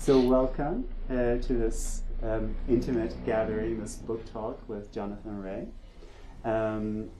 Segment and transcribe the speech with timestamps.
[0.00, 6.48] So, welcome uh, to this um, intimate gathering, this book talk with Jonathan Rée.
[6.48, 7.10] Um,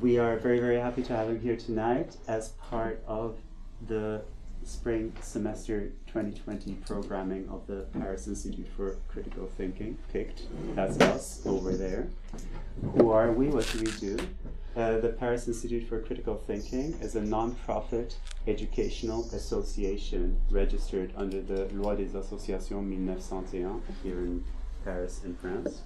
[0.00, 3.36] we are very, very happy to have him here tonight as part of
[3.86, 4.22] the
[4.64, 10.42] spring semester 2020 programming of the Paris Institute for Critical Thinking, PICT.
[10.74, 12.08] That's us over there.
[12.96, 13.46] Who are we?
[13.46, 14.18] What do we do?
[14.74, 21.66] Uh, the Paris Institute for Critical Thinking is a non-profit educational association registered under the
[21.74, 24.42] Loi des Associations 1901 here in
[24.82, 25.82] Paris, in France.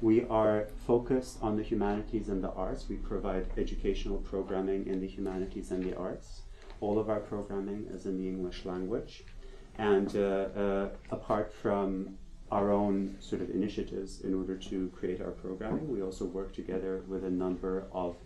[0.00, 2.88] We are focused on the humanities and the arts.
[2.88, 6.42] We provide educational programming in the humanities and the arts.
[6.80, 9.22] All of our programming is in the English language.
[9.78, 12.18] And uh, uh, apart from
[12.50, 15.88] our own sort of initiatives in order to create our programming.
[15.92, 18.16] We also work together with a number of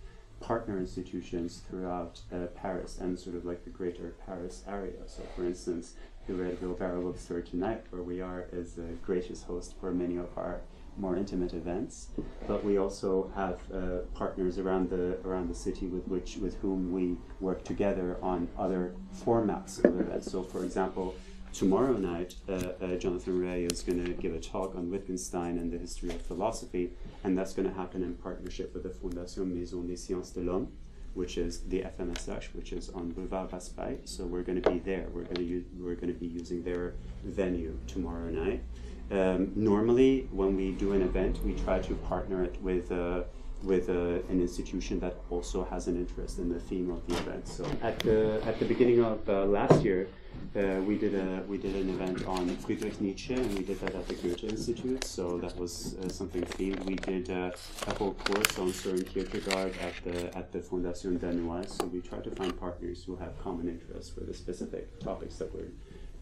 [0.40, 5.06] partner institutions throughout uh, Paris and sort of like the greater Paris area.
[5.06, 5.94] So, for instance,
[6.26, 10.36] the Red Wheelbarrow Bookstore tonight, where we are, is a gracious host for many of
[10.36, 10.60] our
[10.96, 12.08] more intimate events.
[12.46, 16.92] But we also have uh, partners around the around the city with which with whom
[16.92, 18.94] we work together on other
[19.24, 20.30] formats of events.
[20.30, 21.14] So, for example
[21.52, 25.72] tomorrow night, uh, uh, Jonathan Rée is going to give a talk on Wittgenstein and
[25.72, 26.92] the history of philosophy,
[27.24, 30.68] and that's going to happen in partnership with the Fondation Maison des Sciences de l'Homme,
[31.14, 33.98] which is the FMSH, which is on Boulevard Raspail.
[34.04, 35.08] So we're going to be there.
[35.12, 38.62] We're going to we're going to be using their venue tomorrow night.
[39.10, 42.90] Um, normally, when we do an event, we try to partner it with.
[42.92, 43.22] Uh,
[43.62, 47.46] with uh, an institution that also has an interest in the theme of the event.
[47.46, 50.08] So at the at the beginning of uh, last year,
[50.56, 53.94] uh, we did a we did an event on Friedrich Nietzsche, and we did that
[53.94, 55.04] at the Goethe Institute.
[55.04, 56.84] So that was uh, something themed.
[56.84, 57.52] We did uh,
[57.86, 61.70] a whole course on Søren Kierkegaard at the at the Fondation Danoise.
[61.70, 65.54] So we try to find partners who have common interests for the specific topics that
[65.54, 65.70] we're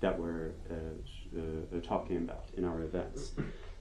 [0.00, 0.74] that we're uh,
[1.38, 3.32] uh, talking about in our events.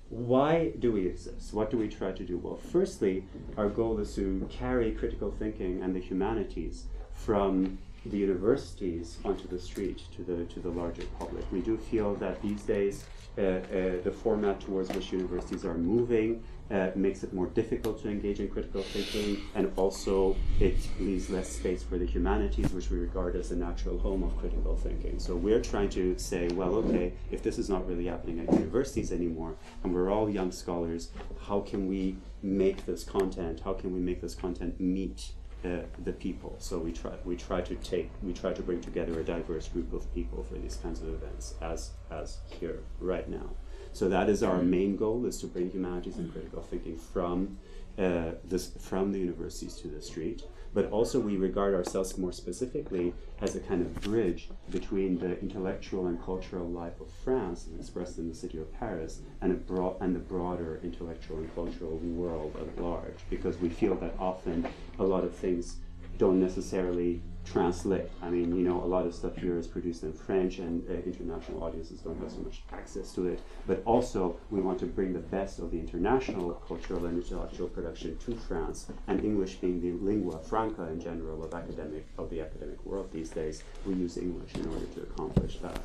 [0.10, 1.54] Why do we exist?
[1.54, 2.38] What do we try to do?
[2.38, 3.26] Well, firstly,
[3.58, 9.60] our goal is to carry critical thinking and the humanities from the universities onto the
[9.60, 11.44] street to the to the larger public.
[11.52, 13.06] We do feel that these days
[13.38, 13.62] uh, uh,
[14.04, 18.48] the format towards which universities are moving uh, makes it more difficult to engage in
[18.48, 23.50] critical thinking, and also it leaves less space for the humanities, which we regard as
[23.50, 25.20] the natural home of critical thinking.
[25.20, 29.12] So we're trying to say, well, okay, if this is not really happening at universities
[29.12, 31.12] anymore, and we're all young scholars,
[31.48, 33.62] how can we make this content?
[33.64, 35.32] How can we make this content meet?
[35.66, 36.56] Uh, the people.
[36.60, 39.92] So we try we try to take we try to bring together a diverse group
[39.92, 43.50] of people for these kinds of events as as here right now.
[43.92, 47.58] So that is our main goal is to bring humanities and critical thinking from
[47.98, 50.44] uh, this from the universities to the street.
[50.78, 56.06] But also we regard ourselves more specifically as a kind of bridge between the intellectual
[56.06, 59.52] and cultural life of France, expressed in the city of Paris, and,
[60.00, 63.18] and the broader intellectual and cultural world at large.
[63.28, 64.68] Because we feel that often
[65.00, 65.78] a lot of things
[66.20, 68.10] don't necessarily translate.
[68.22, 70.94] I mean, you know, a lot of stuff here is produced in French, and uh,
[70.94, 73.42] international audiences don't have so much access to it.
[73.66, 78.18] But also, we want to bring the best of the international cultural and intellectual production
[78.18, 82.84] to France, and English being the lingua franca in general of academic of the academic
[82.86, 83.64] world these days.
[83.86, 85.80] We use English in order to accomplish that.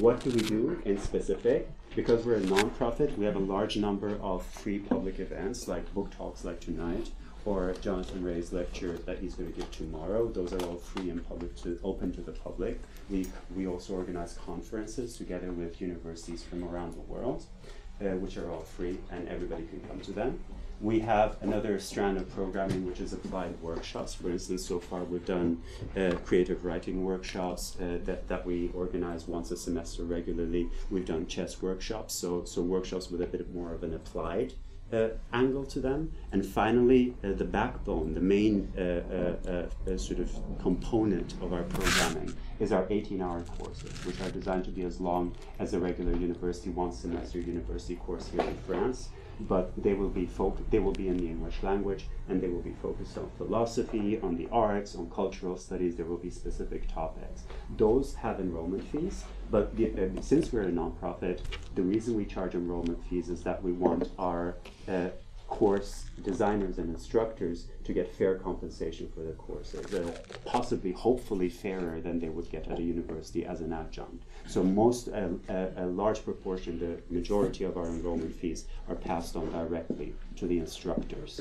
[0.00, 1.68] What do we do in specific?
[1.94, 6.10] Because we're a nonprofit, we have a large number of free public events like book
[6.10, 7.10] talks like tonight
[7.46, 10.26] or Jonathan Rée's lecture that he's going to give tomorrow.
[10.28, 12.80] Those are all free and public to open to the public.
[13.08, 17.44] We we also organize conferences together with universities from around the world,
[18.00, 20.40] uh, which are all free and everybody can come to them.
[20.78, 24.12] We have another strand of programming which is applied workshops.
[24.12, 25.62] For instance, so far we've done
[25.96, 30.68] uh, creative writing workshops uh, that, that we organize once a semester regularly.
[30.90, 34.52] We've done chess workshops, so, so workshops with a bit more of an applied
[35.32, 36.12] angle to them.
[36.32, 40.30] And finally, uh, the backbone, the main uh, uh, uh, sort of
[40.60, 45.34] component of our programming is our 18-hour courses, which are designed to be as long
[45.58, 49.10] as a regular university one-semester university course here in France
[49.40, 52.62] but they will be fo- they will be in the English language and they will
[52.62, 55.96] be focused on philosophy, on the arts, on cultural studies.
[55.96, 57.44] There will be specific topics.
[57.76, 61.40] Those have enrollment fees, but the, uh, since we're a nonprofit,
[61.74, 64.56] the reason we charge enrollment fees is that we want our
[64.88, 65.08] uh,
[65.46, 70.10] course designers and instructors to get fair compensation for their courses, uh,
[70.44, 74.24] possibly, hopefully, fairer than they would get at a university as an adjunct.
[74.46, 79.36] So most, uh, a, a, large proportion, the majority of our enrollment fees are passed
[79.36, 81.40] on directly to the instructors.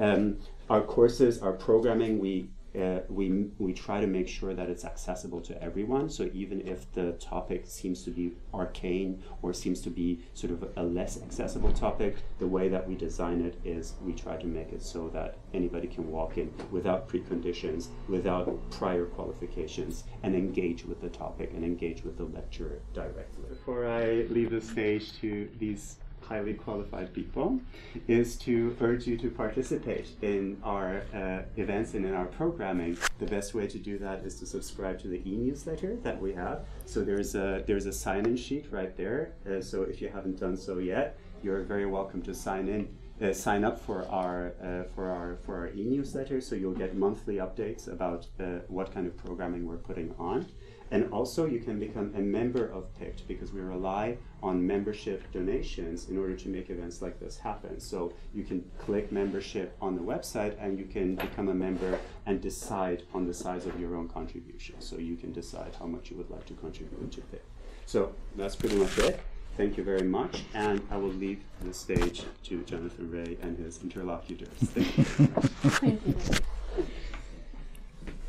[0.00, 0.38] Um,
[0.70, 2.48] our courses, our programming, we
[2.78, 6.08] uh, we, we try to make sure that it's accessible to everyone.
[6.08, 10.68] So even if the topic seems to be arcane or seems to be sort of
[10.76, 14.72] a less accessible topic, the way that we design it is we try to make
[14.72, 21.00] it so that anybody can walk in without preconditions, without prior qualifications, and engage with
[21.00, 23.44] the topic and engage with the lecturer directly.
[23.48, 27.60] Before I leave the stage to these highly qualified people
[28.08, 32.96] is to urge you to participate in our uh, events and in our programming.
[33.18, 36.64] The best way to do that is to subscribe to the e-newsletter that we have.
[36.84, 39.32] So there's a there's a sign-in sheet right there.
[39.46, 42.88] Uh, so if you haven't done so yet, you're very welcome to sign in.
[43.20, 47.36] Uh, sign up for our uh, for our for our e-newsletter, so you'll get monthly
[47.36, 50.44] updates about uh, what kind of programming we're putting on.
[50.92, 56.10] And also, you can become a member of PICT because we rely on membership donations
[56.10, 57.80] in order to make events like this happen.
[57.80, 62.42] So you can click membership on the website and you can become a member and
[62.42, 64.82] decide on the size of your own contribution.
[64.82, 67.40] So you can decide how much you would like to contribute to PICT.
[67.86, 69.18] So that's pretty much it.
[69.56, 73.82] Thank you very much, and I will leave the stage to Jonathan Rée and his
[73.82, 74.48] interlocutors.
[74.58, 76.14] Thank you.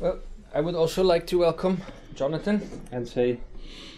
[0.00, 0.18] well,
[0.54, 1.82] I would also like to welcome
[2.14, 2.62] Jonathan
[2.92, 3.40] and say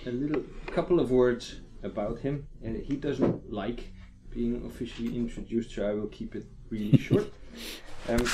[0.06, 2.46] a little couple of words about him.
[2.64, 3.92] Uh, he doesn't like
[4.30, 7.30] being officially introduced, so I will keep it really short.
[8.08, 8.26] Um,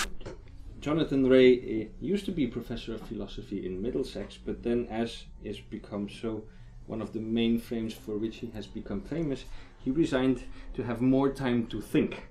[0.81, 5.59] Jonathan Rée uh, used to be professor of philosophy in Middlesex, but then, as is
[5.59, 6.45] become so
[6.87, 9.47] one of the main frames for which he has become famous,
[9.79, 10.45] he resigned
[10.75, 12.29] to have more time to think.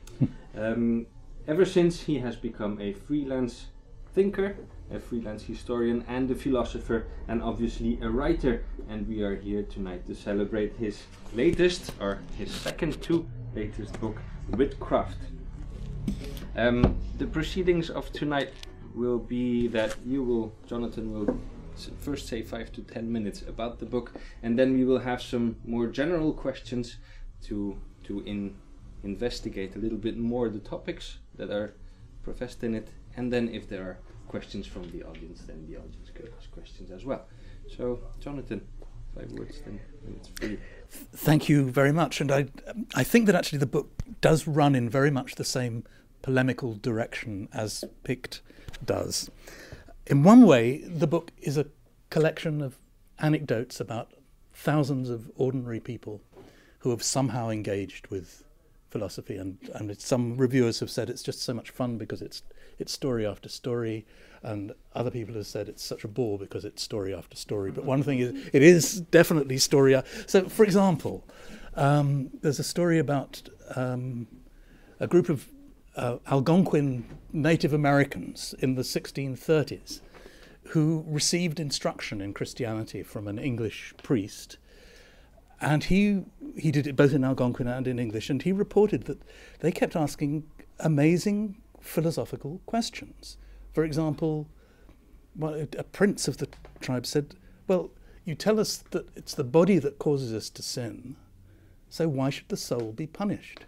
[0.56, 1.06] um,
[1.46, 3.66] ever since he has become a freelance
[4.14, 4.56] thinker
[4.90, 8.64] a freelance historian and a philosopher, and obviously a writer.
[8.88, 11.02] And we are here tonight to celebrate his
[11.34, 14.16] latest, or his second to latest book,
[14.50, 15.18] Witcraft.
[16.56, 18.52] Um, the proceedings of tonight
[18.94, 21.38] will be that you will, Jonathan, will
[22.00, 24.12] first say five to ten minutes about the book,
[24.42, 26.96] and then we will have some more general questions
[27.42, 28.54] to to in,
[29.02, 31.74] investigate a little bit more the topics that are
[32.22, 33.98] professed in it, and then if there are
[34.28, 37.24] questions from the audience, then the audience could ask questions as well.
[37.76, 38.66] So, Jonathan,
[39.14, 39.80] five words, then
[40.16, 40.58] it's free.
[40.88, 42.20] Thank you very much.
[42.20, 42.46] And I,
[42.94, 43.90] I think that actually the book
[44.20, 45.84] does run in very much the same
[46.22, 48.42] polemical direction as Pict
[48.84, 49.30] does.
[50.06, 51.66] In one way, the book is a
[52.10, 52.78] collection of
[53.18, 54.12] anecdotes about
[54.52, 56.20] thousands of ordinary people
[56.80, 58.44] who have somehow engaged with
[58.90, 59.36] philosophy.
[59.36, 62.42] And, and some reviewers have said it's just so much fun because it's
[62.78, 64.06] it's story after story,
[64.42, 67.70] and other people have said it's such a bore because it's story after story.
[67.70, 70.00] But one thing is, it is definitely story.
[70.26, 71.24] So, for example,
[71.74, 74.26] um, there's a story about um,
[75.00, 75.46] a group of
[75.96, 80.00] uh, Algonquin Native Americans in the 1630s
[80.70, 84.58] who received instruction in Christianity from an English priest.
[85.60, 86.24] And he
[86.56, 89.22] he did it both in Algonquin and in English, and he reported that
[89.60, 90.44] they kept asking
[90.78, 93.36] amazing philosophical questions.
[93.72, 94.48] For example,
[95.40, 96.48] a prince of the
[96.80, 97.34] tribe said,
[97.68, 97.90] Well,
[98.24, 101.16] you tell us that it's the body that causes us to sin,
[101.88, 103.60] so why should the soul be punished?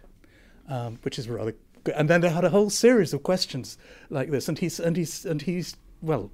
[0.67, 1.95] Um, which is rather good.
[1.95, 3.77] And then they had a whole series of questions
[4.09, 4.47] like this.
[4.47, 6.31] And he's, and he's, and he's well,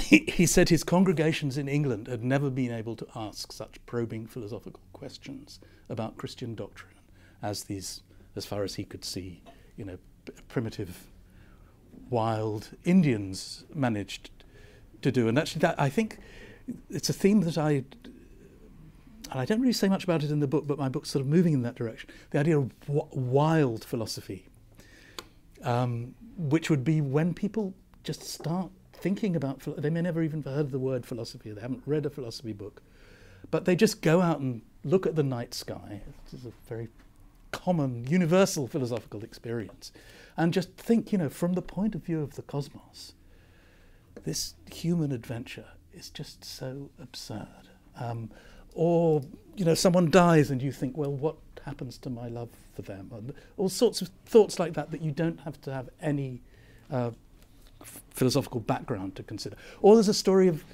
[0.00, 4.82] he said his congregations in England had never been able to ask such probing philosophical
[4.92, 6.94] questions about Christian doctrine
[7.42, 8.02] as these,
[8.34, 9.42] as far as he could see,
[9.76, 9.98] you know,
[10.48, 11.06] primitive
[12.10, 14.30] wild Indians managed
[15.02, 15.28] to do.
[15.28, 16.18] And actually, that I think
[16.90, 17.84] it's a theme that I
[19.30, 21.20] and I don't really say much about it in the book, but my book's sort
[21.20, 22.10] of moving in that direction.
[22.30, 24.46] The idea of wild philosophy,
[25.62, 30.70] um, which would be when people just start thinking about, they may never even heard
[30.70, 32.82] the word philosophy, they haven't read a philosophy book,
[33.50, 36.02] but they just go out and look at the night sky.
[36.24, 36.88] This is a very
[37.50, 39.90] common, universal philosophical experience
[40.36, 43.14] and just think, you know, from the point of view of the cosmos,
[44.24, 47.68] this human adventure is just so absurd.
[47.98, 48.30] Um,
[48.74, 49.22] or,
[49.56, 53.10] you know, someone dies and you think, well, what happens to my love for them?
[53.14, 56.42] And all sorts of thoughts like that that you don't have to have any
[56.90, 57.12] uh,
[58.10, 59.56] philosophical background to consider.
[59.80, 60.64] Or there's a story of,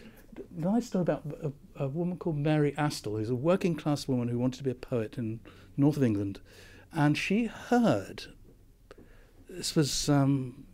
[0.50, 4.38] nice story about a, a woman called Mary Astell, who's a working class woman who
[4.38, 5.40] wanted to be a poet in
[5.76, 6.40] north of England.
[6.92, 8.26] And she heard
[9.52, 10.64] this was um,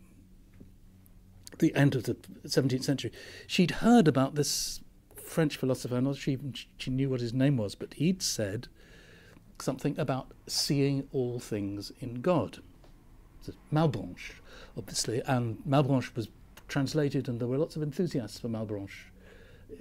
[1.59, 3.11] the end of the 17th century.
[3.47, 4.79] She'd heard about this
[5.15, 8.67] French philosopher, not sure even she knew what his name was, but he'd said
[9.61, 12.59] something about seeing all things in God.
[13.71, 14.33] Malebranche,
[14.77, 16.29] obviously, and Malebranche was
[16.67, 19.09] translated, and there were lots of enthusiasts for Malebranche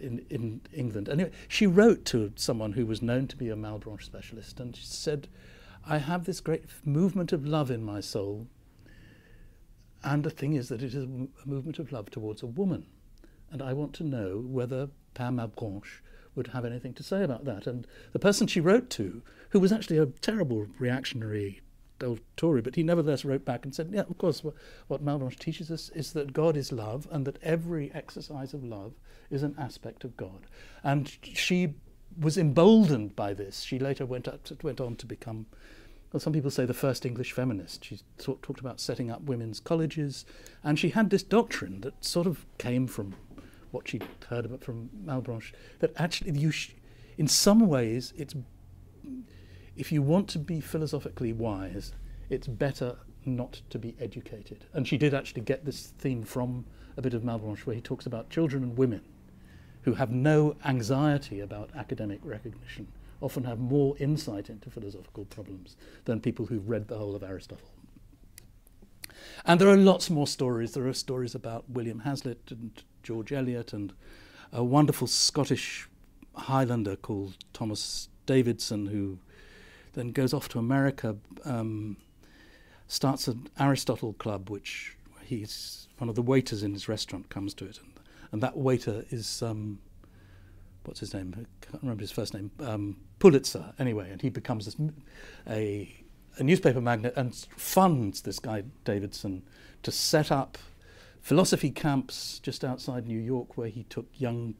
[0.00, 1.08] in, in England.
[1.08, 4.84] Anyway, she wrote to someone who was known to be a Malebranche specialist, and she
[4.84, 5.28] said,
[5.86, 8.46] I have this great movement of love in my soul,
[10.02, 12.86] and the thing is that it is a movement of love towards a woman.
[13.50, 16.00] And I want to know whether Père Malebranche
[16.34, 17.66] would have anything to say about that.
[17.66, 21.62] And the person she wrote to, who was actually a terrible reactionary
[22.02, 24.54] old Tory, but he nevertheless wrote back and said, Yeah, of course, what,
[25.00, 28.94] what teaches us is that God is love and that every exercise of love
[29.30, 30.46] is an aspect of God.
[30.82, 31.74] And she
[32.18, 33.62] was emboldened by this.
[33.62, 35.46] She later went, up to, went on to become,
[36.12, 37.84] well, some people say the first English feminist.
[37.84, 40.24] She talk, talked about setting up women's colleges,
[40.64, 43.14] and she had this doctrine that sort of came from
[43.70, 46.72] what she'd heard about from Malebranche, that actually you, sh-
[47.18, 48.34] in some ways, it's
[49.76, 51.92] if you want to be philosophically wise,
[52.30, 54.64] it's better not to be educated.
[54.72, 56.64] And she did actually get this theme from
[56.96, 59.02] a bit of Malebranche, where he talks about children and women
[59.82, 62.88] who have no anxiety about academic recognition,
[63.20, 67.68] often have more insight into philosophical problems than people who've read the whole of Aristotle.
[69.44, 70.72] And there are lots more stories.
[70.72, 73.92] There are stories about William Hazlitt and George Eliot and
[74.52, 75.88] a wonderful Scottish
[76.34, 79.18] Highlander called Thomas Davidson, who
[79.94, 81.96] then goes off to America, um,
[82.86, 87.66] starts an Aristotle club, which he's one of the waiters in his restaurant comes to
[87.66, 87.92] it, and,
[88.32, 89.80] and that waiter is um,
[90.88, 91.34] what's his name?
[91.34, 92.50] I can't remember his first name.
[92.60, 94.74] Um, Pulitzer, anyway, and he becomes
[95.46, 95.94] a
[96.38, 99.42] a newspaper magnate and funds this guy Davidson
[99.82, 100.56] to set up
[101.20, 104.54] philosophy camps just outside New York, where he took young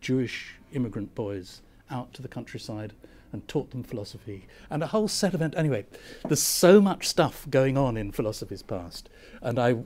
[0.00, 2.92] Jewish immigrant boys out to the countryside
[3.32, 5.84] and taught them philosophy and a whole set of anyway
[6.26, 9.10] there's so much stuff going on in philosophy's past
[9.42, 9.76] and i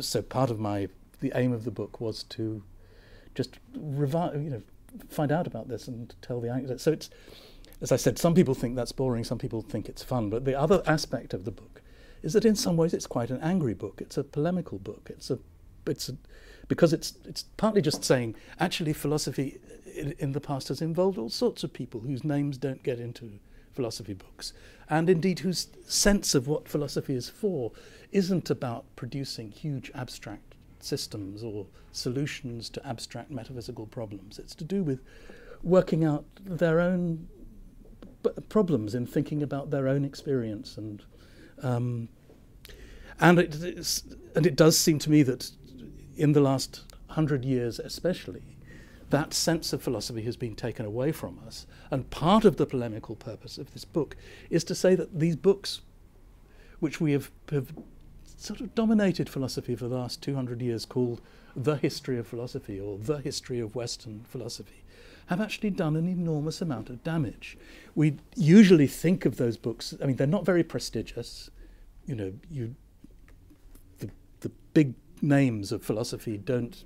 [0.00, 0.88] so part of my
[1.20, 2.62] the aim of the book was to
[3.34, 4.62] just revive you know
[5.08, 6.80] find out about this and tell the anecdote.
[6.80, 7.10] So it's
[7.82, 10.58] as i said some people think that's boring some people think it's fun but the
[10.58, 11.82] other aspect of the book
[12.26, 14.00] is that in some ways it's quite an angry book.
[14.00, 15.08] It's a polemical book.
[15.10, 15.38] It's a
[15.86, 16.16] it's a,
[16.66, 19.60] because it's it's partly just saying actually philosophy
[19.94, 23.38] in, in the past has involved all sorts of people whose names don't get into
[23.72, 24.52] philosophy books,
[24.90, 27.70] and indeed whose sense of what philosophy is for
[28.10, 34.38] isn't about producing huge abstract systems or solutions to abstract metaphysical problems.
[34.38, 35.00] It's to do with
[35.62, 37.28] working out their own
[38.48, 41.02] problems in thinking about their own experience and
[41.62, 42.08] um,
[43.20, 44.02] and it
[44.34, 45.50] and it does seem to me that
[46.16, 48.56] in the last hundred years especially
[49.10, 51.66] that sense of philosophy has been taken away from us.
[51.90, 54.16] And part of the polemical purpose of this book
[54.50, 55.80] is to say that these books,
[56.80, 57.72] which we have, have
[58.36, 61.20] sort of dominated philosophy for the last 200 years, called
[61.54, 64.84] The History of Philosophy or The History of Western Philosophy,
[65.26, 67.58] have actually done an enormous amount of damage.
[67.94, 71.50] We usually think of those books, I mean, they're not very prestigious.
[72.06, 72.74] You know, you,
[73.98, 76.84] the, the big names of philosophy don't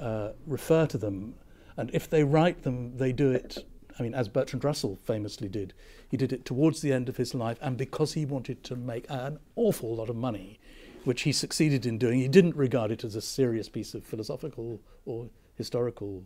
[0.00, 1.34] uh, refer to them.
[1.76, 3.64] And if they write them, they do it,
[3.98, 5.74] I mean, as Bertrand Russell famously did.
[6.08, 9.06] He did it towards the end of his life, and because he wanted to make
[9.08, 10.60] an awful lot of money,
[11.04, 14.80] which he succeeded in doing, he didn't regard it as a serious piece of philosophical
[15.04, 16.22] or historical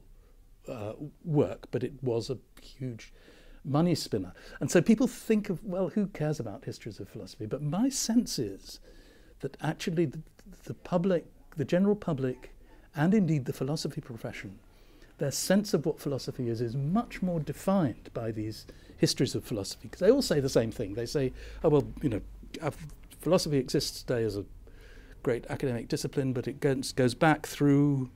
[0.68, 0.92] uh,
[1.24, 3.12] work, but it was a huge
[3.64, 4.32] money spinner.
[4.60, 7.46] And so people think of, well, who cares about histories of philosophy?
[7.46, 8.80] But my sense is
[9.40, 10.20] that actually the,
[10.64, 11.26] the public,
[11.56, 12.54] the general public,
[12.94, 14.58] and indeed the philosophy profession,
[15.18, 18.66] their sense of what philosophy is is much more defined by these
[18.96, 19.88] histories of philosophy.
[19.88, 20.94] Because they all say the same thing.
[20.94, 21.32] They say,
[21.64, 22.20] oh, well, you know,
[22.60, 22.70] uh,
[23.20, 24.44] philosophy exists today as a
[25.22, 28.10] great academic discipline, but it goes, goes back through,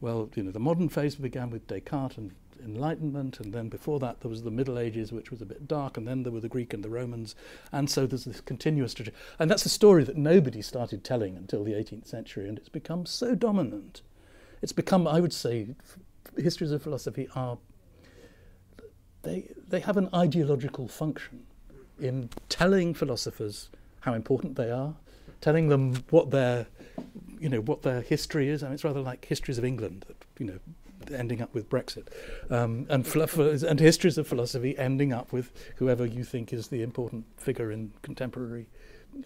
[0.00, 2.32] well, you know, the modern phase began with Descartes and
[2.64, 5.96] Enlightenment, and then before that there was the Middle Ages, which was a bit dark,
[5.96, 7.36] and then there were the Greek and the Romans,
[7.70, 9.18] and so there's this continuous tradition.
[9.38, 13.06] And that's a story that nobody started telling until the 18th century, and it's become
[13.06, 14.02] so dominant
[14.62, 15.68] it's become, I would say,
[16.36, 17.58] histories of philosophy are
[19.22, 21.44] they they have an ideological function
[22.00, 23.70] in telling philosophers
[24.00, 24.94] how important they are,
[25.40, 26.66] telling them what their
[27.40, 28.62] you know what their history is.
[28.62, 30.58] I mean, it's rather like histories of England that you know
[31.16, 32.08] ending up with Brexit,
[32.50, 33.06] um, and
[33.62, 37.92] and histories of philosophy ending up with whoever you think is the important figure in
[38.02, 38.66] contemporary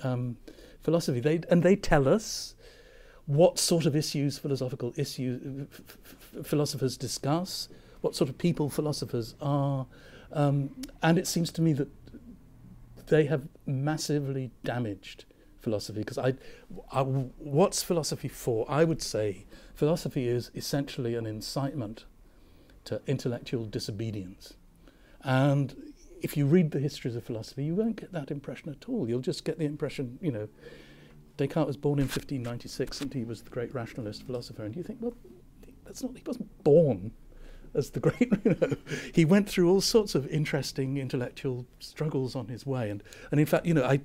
[0.02, 0.36] um,
[0.82, 1.20] philosophy.
[1.20, 2.54] They and they tell us
[3.26, 5.66] what sort of issues philosophical issues
[6.42, 7.68] philosophers discuss,
[8.00, 9.86] what sort of people philosophers are,
[10.32, 10.70] um,
[11.02, 11.88] and it seems to me that
[13.06, 15.24] they have massively damaged
[15.60, 16.34] philosophy because I,
[16.90, 18.66] I, what's philosophy for?
[18.68, 22.04] I would say philosophy is essentially an incitement
[22.84, 24.54] to intellectual disobedience.
[25.22, 29.08] And if you read the histories of philosophy, you won't get that impression at all.
[29.08, 30.48] You'll just get the impression, you know,
[31.36, 34.64] Descartes was born in 1596 and he was the great rationalist philosopher.
[34.64, 35.14] And you think, well,
[35.84, 37.12] that's not, he wasn't born
[37.74, 38.76] as the great, you know,
[39.14, 42.90] he went through all sorts of interesting intellectual struggles on his way.
[42.90, 44.00] And, and in fact, you know, I,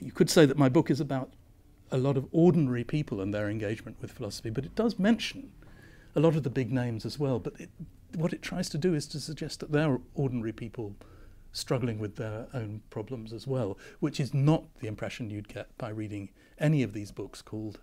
[0.00, 1.32] you could say that my book is about
[1.90, 5.50] a lot of ordinary people and their engagement with philosophy, but it does mention
[6.14, 7.38] a lot of the big names as well.
[7.38, 7.70] But it,
[8.14, 10.94] what it tries to do is to suggest that they're ordinary people
[11.52, 15.88] struggling with their own problems as well, which is not the impression you'd get by
[15.88, 17.80] reading any of these books called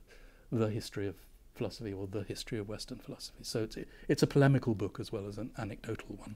[0.52, 1.16] The History of
[1.56, 3.44] Philosophy or The History of Western Philosophy.
[3.44, 6.36] So it's, it's a polemical book as well as an anecdotal one.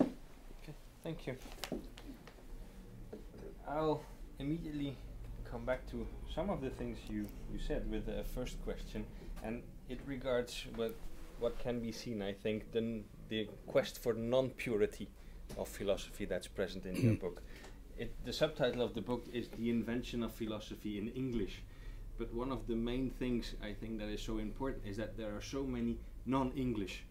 [0.00, 1.36] Okay, thank you.
[3.66, 4.02] I'll
[4.38, 4.96] immediately
[5.50, 9.04] come back to some of the things you, you said with the first question,
[9.42, 10.94] and it regards what
[11.38, 12.20] what can be seen.
[12.20, 15.08] I think the the quest for non-purity
[15.56, 17.42] of philosophy that's present in your book.
[17.96, 21.62] It, the subtitle of the book is the invention of philosophy in English,
[22.18, 25.34] but one of the main things I think that is so important is that there
[25.36, 27.04] are so many non-English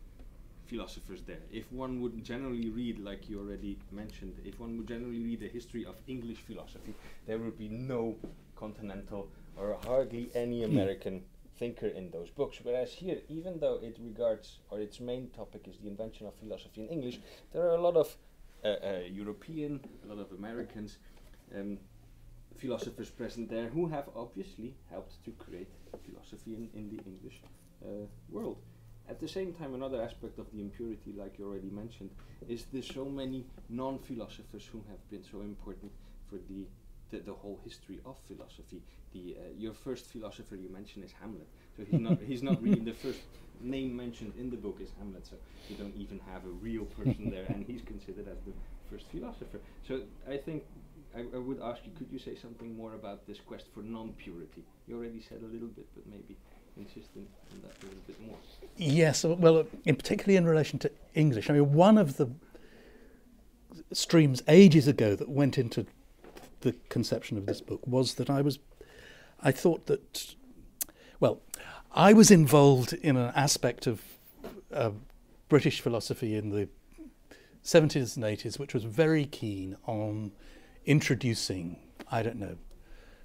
[0.65, 1.39] philosophers there.
[1.51, 5.47] If one would generally read, like you already mentioned, if one would generally read the
[5.47, 6.93] history of English philosophy,
[7.25, 8.15] there would be no
[8.55, 10.63] continental or hardly any.
[10.77, 11.23] American
[11.57, 12.59] thinker in those books.
[12.63, 16.81] Whereas here, even though it regards, or its main topic is the invention of philosophy
[16.81, 17.19] in English,
[17.51, 18.15] there are a lot of
[18.63, 20.97] uh, uh, European, a lot of Americans,
[21.55, 21.77] um,
[22.57, 25.69] philosophers present there who have obviously helped to create
[26.05, 27.41] philosophy in, in the English
[27.85, 28.57] uh, world.
[29.09, 32.09] At the same time, another aspect of the impurity, like you already mentioned,
[32.49, 35.91] is there's so many non-philosophers who have been so important
[36.29, 36.65] for the
[37.11, 38.81] the, the whole history of philosophy.
[39.13, 42.79] The uh, your first philosopher you mentioned is Hamlet, so he's not he's not really
[42.79, 43.21] the first
[43.61, 45.25] name mentioned in the book is Hamlet.
[45.25, 45.35] So
[45.69, 48.53] you don't even have a real person there, and he's considered as the
[48.89, 49.59] first philosopher.
[49.87, 50.63] So I think
[51.15, 54.63] I, I, would ask you, could you say something more about this quest for non-purity?
[54.87, 56.35] You already said a little bit, but maybe
[56.77, 58.37] insistent on that a little bit more.
[58.75, 61.49] Yes, well, in particularly in relation to English.
[61.49, 62.29] I mean, one of the
[63.93, 65.85] streams ages ago that went into
[66.61, 68.59] the conception of this book was that I was,
[69.41, 70.35] I thought that,
[71.19, 71.41] well,
[71.91, 74.01] I was involved in an aspect of
[74.73, 74.91] uh,
[75.49, 76.69] British philosophy in the
[77.63, 80.31] 70s and 80s, which was very keen on
[80.85, 81.77] introducing,
[82.11, 82.57] I don't know,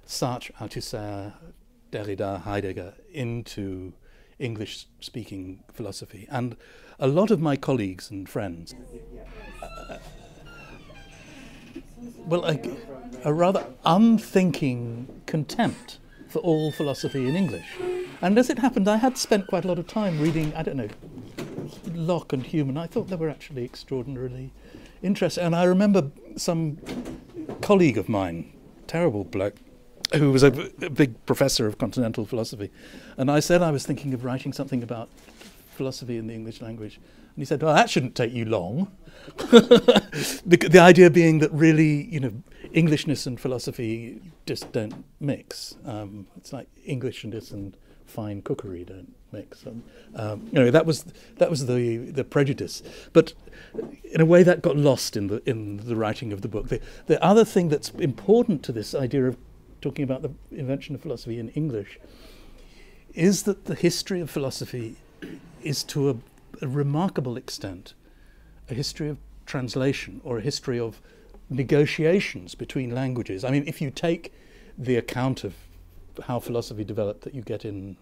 [0.05, 1.33] Sartre, Althusser,
[1.91, 3.93] Derrida, Heidegger into
[4.39, 6.27] English speaking philosophy.
[6.29, 6.57] And
[6.99, 8.75] a lot of my colleagues and friends,
[9.61, 9.97] uh,
[12.25, 12.59] well, a,
[13.23, 17.77] a rather unthinking contempt for all philosophy in English.
[18.21, 20.77] And as it happened, I had spent quite a lot of time reading, I don't
[20.77, 20.89] know,
[21.93, 24.51] Locke and Hume, and I thought they were actually extraordinarily
[25.01, 25.43] interesting.
[25.43, 26.77] And I remember some
[27.61, 28.51] colleague of mine,
[28.87, 29.55] terrible bloke,
[30.15, 32.69] who was a, a big professor of continental philosophy.
[33.17, 35.09] And I said I was thinking of writing something about
[35.73, 36.97] philosophy in the English language.
[36.97, 38.91] And he said, well, that shouldn't take you long.
[39.37, 42.33] the, the idea being that really, you know,
[42.73, 45.75] Englishness and philosophy just don't mix.
[45.85, 49.65] Um, it's like Englishness and fine cookery don't mix.
[49.65, 49.83] Um,
[50.15, 51.05] um, that was
[51.37, 52.83] that was the the prejudice.
[53.13, 53.33] But
[54.03, 56.69] in a way, that got lost in the in the writing of the book.
[56.69, 59.37] The, the other thing that's important to this idea of
[59.83, 61.99] talking about the invention of philosophy in English,
[63.13, 64.95] is that the history of philosophy
[65.63, 66.15] is to a,
[66.61, 67.93] a remarkable extent
[68.69, 71.01] a history of translation or a history of
[71.49, 73.43] negotiations between languages.
[73.43, 74.33] I mean, if you take
[74.77, 75.53] the account of
[76.23, 77.97] how philosophy developed that you get in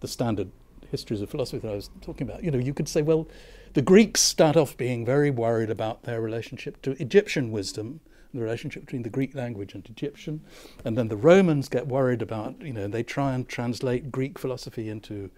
[0.00, 0.50] the standard
[0.90, 3.28] histories of philosophy that I was talking about, you know, you could say, well,
[3.74, 8.00] the Greeks start off being very worried about their relationship to Egyptian wisdom
[8.34, 10.42] the relationship between the Greek language and Egyptian.
[10.84, 14.88] And then the Romans get worried about, you know, they try and translate Greek philosophy
[14.88, 15.30] into.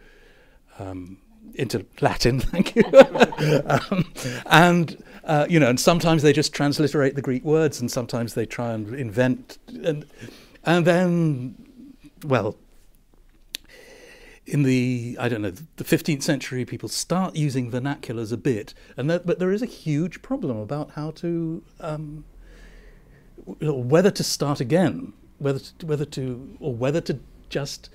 [0.78, 1.18] Um,
[1.54, 2.84] into Latin, thank you.
[3.66, 4.04] um,
[4.46, 8.46] and uh, you know, and sometimes they just transliterate the Greek words, and sometimes they
[8.46, 10.06] try and invent, and
[10.64, 11.54] and then,
[12.24, 12.56] well,
[14.46, 19.10] in the I don't know the 15th century, people start using vernaculars a bit, and
[19.10, 22.24] that, but there is a huge problem about how to um,
[23.60, 27.18] whether to start again, whether to, whether to or whether to
[27.50, 27.90] just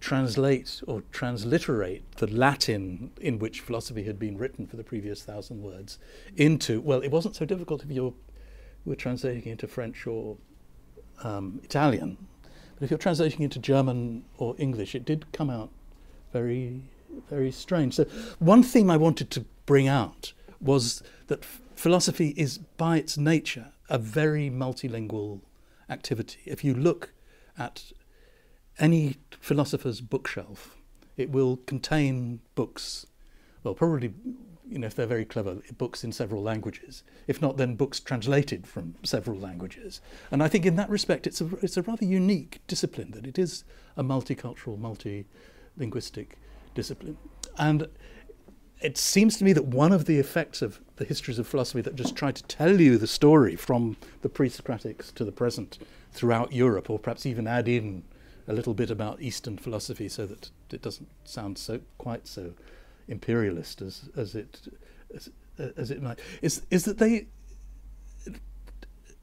[0.00, 5.62] translate or transliterate the Latin in which philosophy had been written for the previous thousand
[5.62, 5.98] words
[6.36, 8.14] into well, it wasn't so difficult if you
[8.84, 10.36] were translating into French or
[11.22, 12.16] um, Italian.
[12.74, 15.70] But if you're translating into German or English, it did come out
[16.32, 16.82] very,
[17.30, 17.94] very strange.
[17.94, 18.04] So,
[18.38, 23.98] one theme I wanted to bring out was that philosophy is, by its nature, a
[23.98, 25.40] very multilingual
[25.88, 26.40] activity.
[26.44, 27.12] If you look
[27.58, 27.92] at
[28.78, 30.76] any philosopher's bookshelf,
[31.16, 33.06] it will contain books,
[33.62, 34.12] well, probably,
[34.68, 37.02] you know, if they're very clever, books in several languages.
[37.26, 40.00] If not, then books translated from several languages.
[40.30, 43.38] And I think in that respect, it's a, it's a rather unique discipline, that it
[43.38, 43.64] is
[43.96, 46.32] a multicultural, multilinguistic
[46.74, 47.16] discipline.
[47.56, 47.88] And
[48.82, 51.96] it seems to me that one of the effects of the histories of philosophy that
[51.96, 55.78] just try to tell you the story from the pre-Socratics to the present
[56.12, 58.02] throughout Europe, or perhaps even add in
[58.48, 62.52] a little bit about Eastern philosophy so that it doesn't sound so quite so
[63.08, 64.68] imperialist as as it
[65.14, 65.30] as,
[65.76, 67.26] as it might is is that they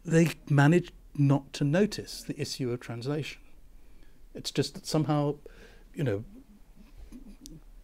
[0.05, 3.39] they manage not to notice the issue of translation.
[4.33, 5.35] It's just that somehow,
[5.93, 6.23] you know,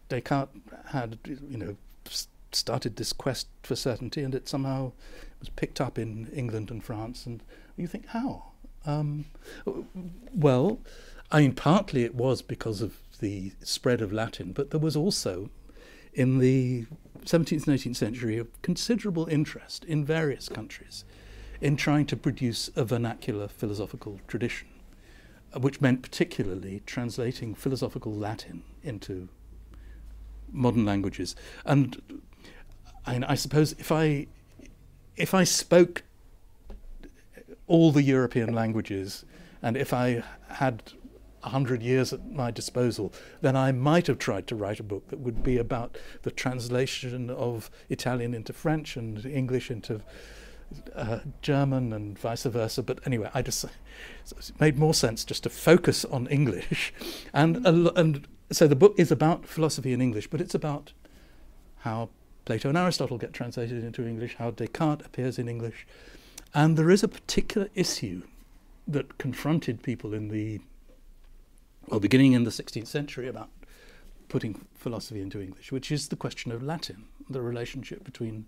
[0.08, 0.50] Descartes
[0.86, 1.76] had you know
[2.52, 4.92] started this quest for certainty, and it somehow
[5.38, 7.26] was picked up in England and France.
[7.26, 7.42] And
[7.76, 8.50] you think how?
[8.84, 9.26] Um,
[10.34, 10.80] well,
[11.32, 15.50] I mean, partly it was because of the spread of Latin, but there was also,
[16.12, 16.86] in the
[17.24, 21.04] 17th and 18th century, a considerable interest in various countries
[21.60, 24.68] in trying to produce a vernacular philosophical tradition,
[25.54, 29.28] uh, which meant particularly translating philosophical Latin into
[30.50, 31.36] modern languages.
[31.64, 32.20] And
[33.06, 34.26] I, I suppose if I
[35.16, 36.02] if I spoke
[37.66, 39.24] all the European languages,
[39.62, 40.82] and if I had
[41.42, 45.08] a hundred years at my disposal, then I might have tried to write a book
[45.08, 50.02] that would be about the translation of Italian into French and English into
[50.94, 52.82] uh, German and vice versa.
[52.82, 56.92] But anyway, I just it made more sense just to focus on English,
[57.32, 60.92] and and so the book is about philosophy in English, but it's about
[61.80, 62.10] how
[62.44, 65.86] Plato and Aristotle get translated into English, how Descartes appears in English,
[66.54, 68.22] and there is a particular issue
[68.88, 70.60] that confronted people in the
[71.90, 73.50] well, beginning in the 16th century about
[74.28, 78.46] putting philosophy into English, which is the question of Latin, the relationship between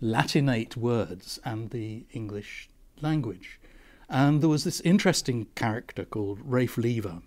[0.00, 2.68] Latinate words and the English
[3.00, 3.60] language.
[4.08, 7.20] And there was this interesting character called Rafe Lever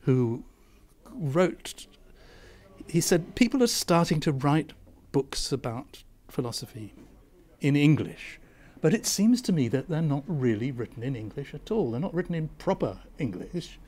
[0.00, 0.44] who
[1.12, 1.86] wrote,
[2.88, 4.72] he said, people are starting to write
[5.12, 6.94] books about philosophy
[7.60, 8.40] in English.
[8.80, 11.90] But it seems to me that they're not really written in English at all.
[11.90, 13.78] They're not written in proper English.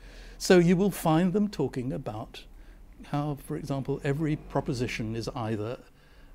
[0.41, 2.45] So you will find them talking about
[3.07, 5.79] how, for example, every proposition is either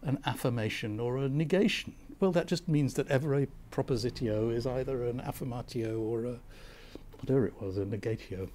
[0.03, 1.95] an affirmation or a negation.
[2.21, 6.39] Well, that just means that every propositio is either an affirmatio or a
[7.19, 8.51] whatever it was, a negatio.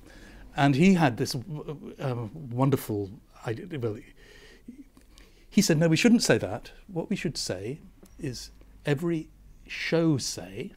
[0.55, 2.15] And he had this uh,
[2.51, 3.09] wonderful
[3.47, 3.79] idea.
[3.79, 3.97] Well,
[5.49, 6.73] he said, no, we shouldn't say that.
[6.85, 7.79] What we should say
[8.19, 8.51] is
[8.85, 9.29] every
[9.67, 10.73] show say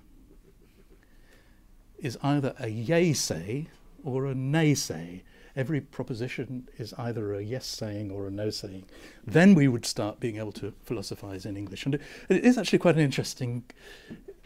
[1.98, 3.68] is either a yea say
[4.04, 5.22] or a nay say.
[5.54, 8.84] Every proposition is either a yes saying or a no saying.
[9.26, 11.84] Then we would start being able to philosophize in English.
[11.84, 13.64] And it is actually quite an interesting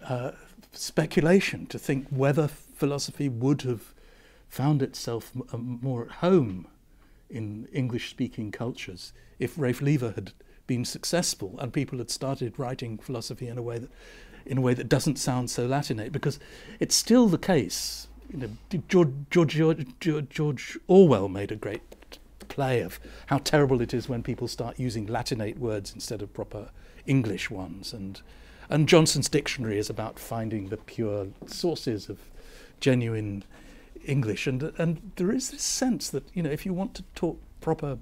[0.02, 0.32] uh,
[0.72, 3.94] speculation to think whether philosophy would have
[4.48, 6.66] found itself m- uh, more at home
[7.28, 10.32] in English speaking cultures if Rafe Lever had
[10.66, 13.90] been successful and people had started writing philosophy in a way that
[14.44, 16.38] in a way that doesn't sound so Latinate because
[16.78, 21.82] it's still the case you know, George, George, George, George Orwell made a great
[22.48, 26.70] play of how terrible it is when people start using Latinate words instead of proper
[27.06, 27.92] English ones.
[27.92, 28.20] And,
[28.68, 32.18] and Johnson's dictionary is about finding the pure sources of
[32.80, 33.44] genuine
[34.04, 34.46] English.
[34.46, 37.98] And, and there is this sense that, you know, if you want to talk proper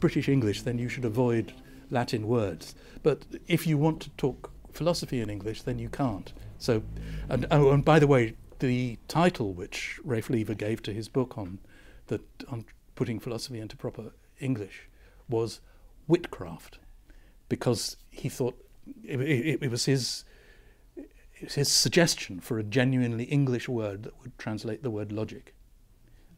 [0.00, 1.52] British English, then you should avoid
[1.90, 2.74] Latin words.
[3.02, 6.32] But if you want to talk philosophy in English, then you can't.
[6.58, 6.82] So,
[7.28, 8.34] and, oh, and by the way,
[8.66, 11.58] the title which Rafe Lever gave to his book on
[12.06, 14.88] the on putting philosophy into proper English
[15.28, 15.60] was
[16.08, 16.78] Witcraft,
[17.48, 18.56] because he thought
[19.04, 20.24] it, it, it was his
[20.96, 25.54] it was his suggestion for a genuinely English word that would translate the word logic.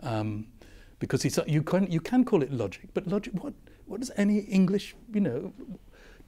[0.01, 0.49] Um,
[0.99, 3.55] because he you can you can call it logic, but logic what
[3.87, 5.53] what does any English you know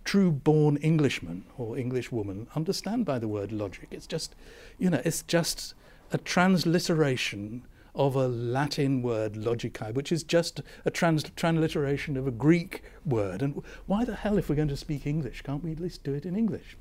[0.04, 3.88] true born Englishman or Englishwoman understand by the word logic?
[3.90, 4.34] It's just
[4.78, 5.74] you know it's just
[6.12, 7.64] a transliteration
[7.94, 13.42] of a Latin word logicae, which is just a trans- transliteration of a Greek word.
[13.42, 16.12] And why the hell, if we're going to speak English, can't we at least do
[16.12, 16.76] it in English?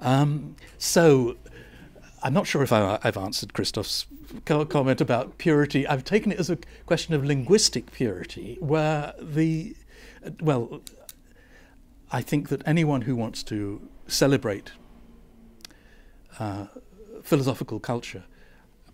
[0.00, 1.36] Um, so
[2.22, 4.06] I'm not sure if I, have answered Christoph's
[4.44, 5.86] comment about purity.
[5.86, 9.74] I've taken it as a question of linguistic purity, where the,
[10.40, 10.82] well,
[12.12, 14.72] I think that anyone who wants to celebrate
[16.38, 16.66] uh,
[17.22, 18.24] philosophical culture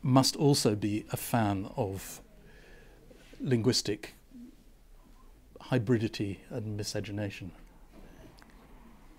[0.03, 2.21] must also be a fan of
[3.41, 4.15] linguistic
[5.71, 7.51] hybridity and miscegenation.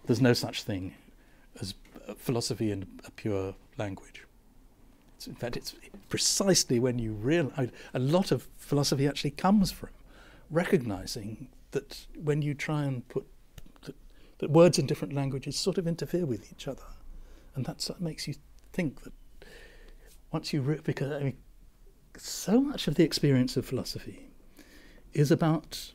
[0.06, 0.94] There's no such thing
[1.60, 1.74] as
[2.18, 4.24] philosophy in a pure language.
[5.18, 5.76] It's, in fact, it's
[6.10, 9.90] precisely when you realize a lot of philosophy actually comes from
[10.50, 13.26] recognizing that when you try and put
[13.82, 13.96] that,
[14.38, 16.84] that words in different languages sort of interfere with each other,
[17.56, 18.36] and what makes you
[18.78, 19.14] think that
[20.32, 21.38] once you re- because I mean,
[22.16, 24.30] so much of the experience of philosophy
[25.14, 25.94] is about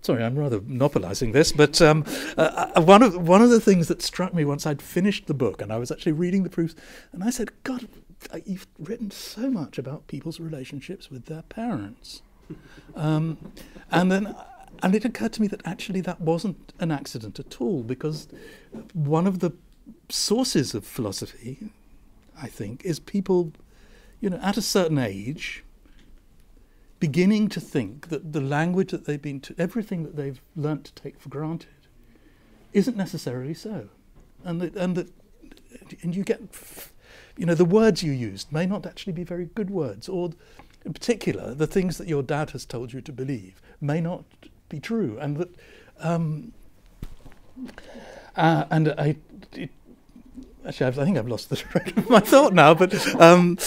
[0.00, 2.04] sorry, I'm rather monopolising this, but um,
[2.38, 5.34] uh, uh, one of one of the things that struck me once I'd finished the
[5.34, 6.74] book and I was actually reading the proofs,
[7.12, 7.86] and I said, God,
[8.32, 12.22] uh, you've written so much about people's relationships with their parents,
[12.96, 13.36] um,
[13.90, 14.34] and then.
[14.84, 18.26] And it occurred to me that actually that wasn't an accident at all, because
[18.94, 19.52] one of the
[20.12, 21.70] sources of philosophy,
[22.40, 23.52] I think, is people,
[24.20, 25.64] you know, at a certain age,
[27.00, 30.92] beginning to think that the language that they've been, to, everything that they've learnt to
[30.94, 31.68] take for granted,
[32.72, 33.88] isn't necessarily so,
[34.44, 35.08] and that, and that,
[36.02, 36.40] and you get,
[37.36, 40.30] you know, the words you used may not actually be very good words, or
[40.84, 44.24] in particular, the things that your dad has told you to believe may not
[44.68, 45.54] be true, and that,
[46.00, 46.52] um,
[48.36, 49.16] uh, and I,
[49.52, 49.70] it,
[50.66, 53.58] actually, I've, i think I've lost the thread of my thought now, but, um,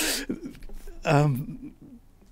[1.03, 1.73] um,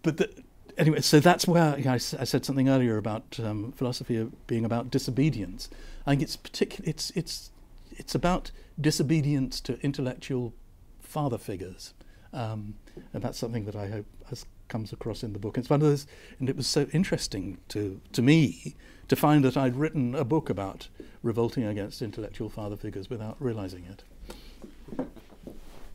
[0.01, 0.29] but the,
[0.77, 4.65] anyway, so that's where you know, I, I, said something earlier about um, philosophy being
[4.65, 5.69] about disobedience.
[6.05, 6.89] I think it's particular.
[6.89, 7.51] It's it's
[7.91, 10.53] it's about disobedience to intellectual
[10.99, 11.93] father figures,
[12.33, 12.75] um,
[13.13, 15.57] and that's something that I hope has comes across in the book.
[15.57, 16.07] It's one of those,
[16.39, 18.75] and it was so interesting to to me
[19.07, 20.87] to find that I'd written a book about
[21.21, 24.03] revolting against intellectual father figures without realizing it.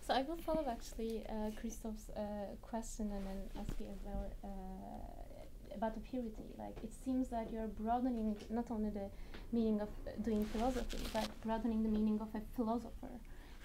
[0.09, 2.21] So I will follow actually uh, Christoph's uh,
[2.63, 6.49] question and then ask you as well uh, about the purity.
[6.59, 9.11] Like it seems that you're broadening not only the
[9.53, 9.89] meaning of
[10.23, 13.15] doing philosophy, but broadening the meaning of a philosopher,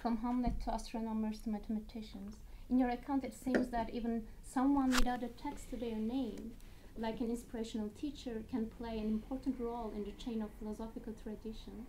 [0.01, 2.35] from Hamlet to astronomers to mathematicians.
[2.69, 6.51] In your account, it seems that even someone without a text to their name,
[6.97, 11.85] like an inspirational teacher, can play an important role in the chain of philosophical tradition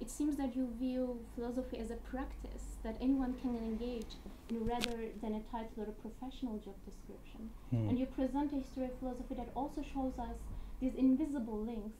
[0.00, 4.16] it seems that you view philosophy as a practice that anyone can engage
[4.48, 7.50] in rather than a title or a professional job description.
[7.74, 7.90] Mm.
[7.90, 10.36] And you present a history of philosophy that also shows us
[10.80, 11.98] these invisible links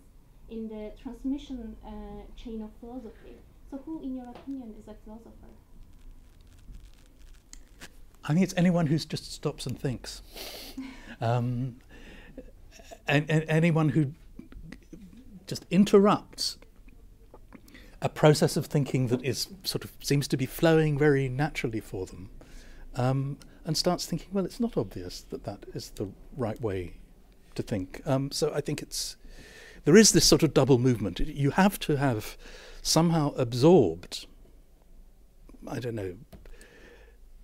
[0.48, 1.90] in the transmission uh,
[2.36, 3.36] chain of philosophy.
[3.70, 5.52] So, who, in your opinion, is a philosopher?
[8.24, 10.22] I think it's anyone who just stops and thinks.
[11.20, 11.76] um,
[13.06, 14.12] and, and anyone who
[15.46, 16.58] just interrupts
[18.02, 22.06] a process of thinking that is sort of seems to be flowing very naturally for
[22.06, 22.30] them,
[22.96, 26.94] um, and starts thinking, well, it's not obvious that that is the right way
[27.54, 28.00] to think.
[28.06, 29.16] Um, so I think it's
[29.84, 31.20] there is this sort of double movement.
[31.20, 32.36] You have to have
[32.82, 34.26] somehow absorbed,
[35.66, 36.14] I don't know,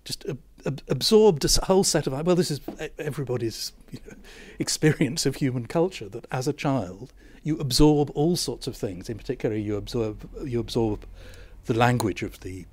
[0.04, 2.60] just ab- ab- absorbed a whole set of well, this is
[2.98, 4.16] everybody's you know,
[4.58, 9.08] experience of human culture that as a child you absorb all sorts of things.
[9.08, 11.06] In particular, you absorb you absorb
[11.66, 12.66] the language of the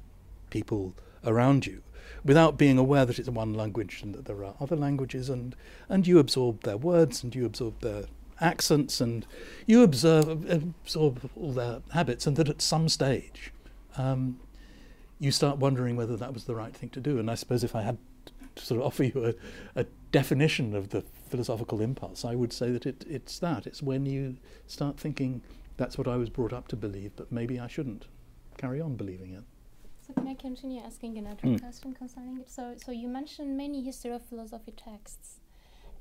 [0.49, 0.93] people
[1.25, 1.81] around you
[2.23, 5.55] without being aware that it's one language and that there are other languages and
[5.89, 8.05] and you absorb their words and you absorb their
[8.41, 9.25] accents and
[9.65, 13.51] you observe absorb all their habits and that at some stage
[13.97, 14.39] um,
[15.19, 17.75] you start wondering whether that was the right thing to do and I suppose if
[17.75, 17.97] I had
[18.55, 19.33] to sort of offer you
[19.75, 23.65] a, a definition of the philosophical impulse, I would say that it, it's that.
[23.65, 25.41] It's when you start thinking,
[25.77, 28.05] that's what I was brought up to believe, but maybe I shouldn't
[28.57, 29.43] carry on believing it.
[30.05, 31.59] So can I continue asking another mm.
[31.59, 32.51] question concerning it?
[32.51, 35.39] So, so you mentioned many history of philosophy texts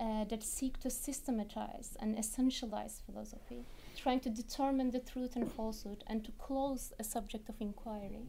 [0.00, 3.64] uh, that seek to systematize and essentialize philosophy,
[3.96, 8.26] trying to determine the truth and falsehood, and to close a subject of inquiry.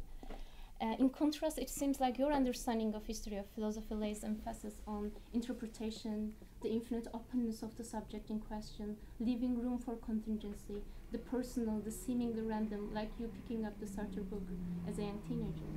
[0.83, 5.09] Uh, in contrast, it seems like your understanding of history of philosophy lays emphasis on
[5.33, 10.81] interpretation, the infinite openness of the subject in question, leaving room for contingency,
[11.13, 14.43] the personal, the seemingly random, like you picking up the Sartre book
[14.85, 15.71] as a young teenager.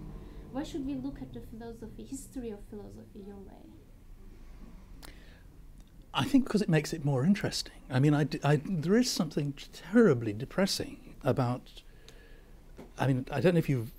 [0.50, 5.12] Why should we look at the philosophy, history of philosophy, your way?
[6.12, 7.74] I think because it makes it more interesting.
[7.88, 11.82] I mean, I, I, there is something terribly depressing about.
[12.98, 13.92] I mean, I don't know if you've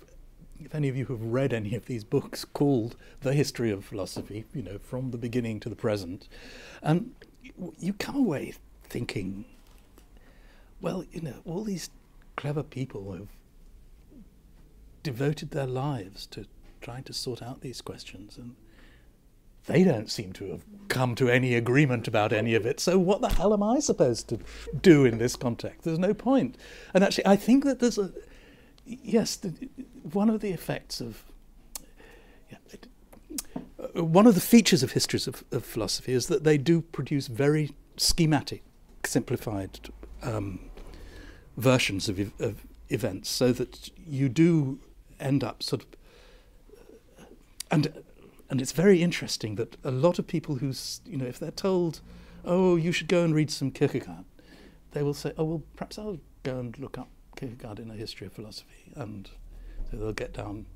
[0.60, 4.44] if any of you have read any of these books called The History of Philosophy,
[4.54, 6.28] you know, from the beginning to the present,
[6.82, 7.14] and
[7.78, 9.44] you come away thinking,
[10.80, 11.90] well, you know, all these
[12.36, 13.28] clever people have
[15.02, 16.46] devoted their lives to
[16.80, 18.54] trying to sort out these questions and
[19.66, 22.80] they don't seem to have come to any agreement about any of it.
[22.80, 24.38] So what the hell am I supposed to
[24.80, 25.82] do in this context?
[25.82, 26.56] There's no point.
[26.94, 28.10] And actually, I think that there's a
[28.88, 29.52] yes, the,
[30.02, 31.24] one of the effects of
[32.50, 32.86] yeah, it,
[33.96, 37.26] uh, one of the features of histories of, of, philosophy is that they do produce
[37.26, 38.62] very schematic,
[39.04, 39.90] simplified
[40.22, 40.70] um,
[41.56, 44.78] versions of, of events, so that you do
[45.20, 45.88] end up sort of
[47.70, 47.92] and
[48.50, 50.72] and it's very interesting that a lot of people who,
[51.04, 52.00] you know, if they're told,
[52.46, 54.24] oh, you should go and read some Kierkegaard,
[54.92, 58.26] they will say, oh, well, perhaps I'll go and look up Kierkegaard in a history
[58.26, 58.92] of philosophy.
[58.94, 59.30] And
[59.90, 60.66] so they'll get down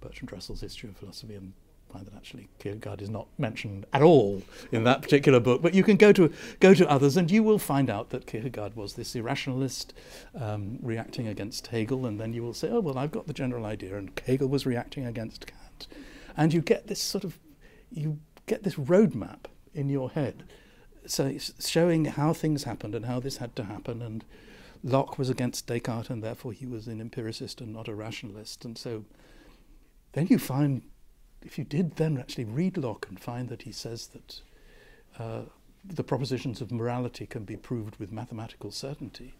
[0.00, 1.52] Bertrand Russell's history of philosophy and
[1.92, 5.60] find that actually Kierkegaard is not mentioned at all in that particular book.
[5.60, 8.76] But you can go to go to others, and you will find out that Kierkegaard
[8.76, 9.92] was this irrationalist
[10.38, 13.66] um, reacting against Hegel, and then you will say, "Oh well, I've got the general
[13.66, 15.88] idea," and Hegel was reacting against Kant
[16.36, 17.38] and you get this sort of
[17.90, 20.44] you get this roadmap in your head
[21.06, 24.24] so it's showing how things happened and how this had to happen and
[24.82, 28.76] Locke was against Descartes and therefore he was an empiricist and not a rationalist and
[28.78, 29.04] so
[30.12, 30.82] then you find
[31.42, 34.40] if you did then actually read Locke and find that he says that
[35.18, 35.42] uh,
[35.84, 39.34] the propositions of morality can be proved with mathematical certainty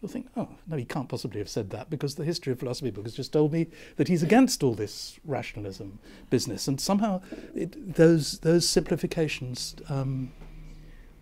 [0.00, 2.90] you'll think, oh, no, he can't possibly have said that because the history of philosophy
[2.90, 5.98] book has just told me that he's against all this rationalism
[6.30, 6.68] business.
[6.68, 7.20] And somehow
[7.54, 10.32] it, those, those simplifications um,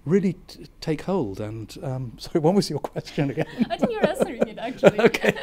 [0.07, 1.41] really t- take hold.
[1.41, 3.47] And um, sorry, what was your question again?
[3.71, 5.01] I think you're answering it actually.
[5.09, 5.35] okay.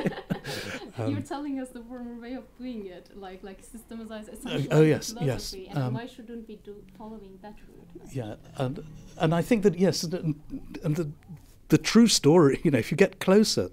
[0.98, 4.80] you're um, telling us the former way of doing it, like like systematize essentially oh,
[4.80, 5.54] oh yes, yes.
[5.54, 8.12] And um, why shouldn't we do following that route?
[8.12, 8.84] Yeah, and
[9.20, 10.40] and I think that yes, and,
[10.84, 11.12] and the
[11.70, 13.70] the true story, you know, if you get closer,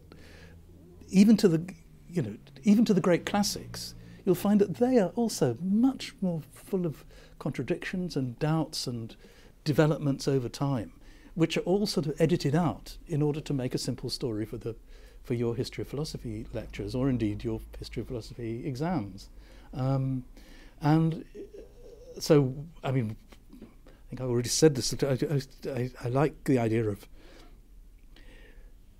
[1.08, 1.72] even to the,
[2.08, 6.40] you know, even to the great classics, you'll find that they are also much more
[6.52, 7.04] full of
[7.38, 9.16] contradictions and doubts and
[9.64, 10.92] developments over time,
[11.34, 14.56] which are all sort of edited out in order to make a simple story for
[14.56, 14.76] the
[15.22, 19.28] for your history of philosophy lectures or indeed your history of philosophy exams.
[19.74, 20.24] Um,
[20.80, 21.24] and
[22.18, 23.16] so, I mean,
[23.62, 23.66] I
[24.08, 24.94] think I've already said this.
[25.02, 25.18] I,
[25.70, 27.06] I, I like the idea of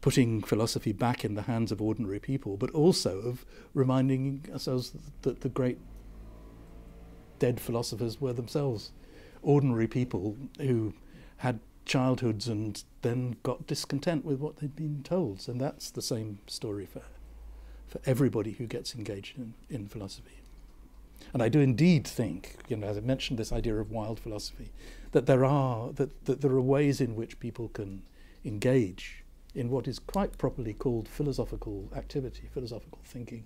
[0.00, 3.44] putting philosophy back in the hands of ordinary people, but also of
[3.74, 4.92] reminding ourselves
[5.22, 5.78] that the great
[7.38, 8.92] dead philosophers were themselves
[9.42, 10.94] ordinary people who
[11.38, 15.48] had childhoods and then got discontent with what they'd been told.
[15.48, 17.02] And that's the same story for,
[17.88, 20.40] for everybody who gets engaged in, in philosophy.
[21.32, 24.72] And I do indeed think, you know, as I mentioned this idea of wild philosophy,
[25.12, 28.02] that there are that, that there are ways in which people can
[28.44, 29.24] engage
[29.54, 33.44] in what is quite properly called philosophical activity, philosophical thinking,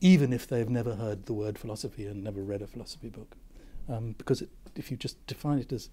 [0.00, 3.34] even if they've never heard the word philosophy and never read a philosophy book.
[3.88, 5.88] Um, because it, if you just define it as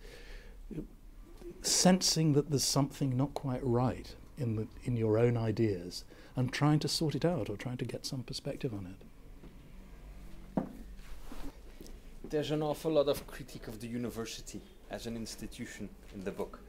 [1.62, 6.04] sensing that there's something not quite right in, the, in your own ideas
[6.36, 10.64] and trying to sort it out or trying to get some perspective on it.
[12.30, 16.60] There's an awful lot of critique of the university as an institution in the book.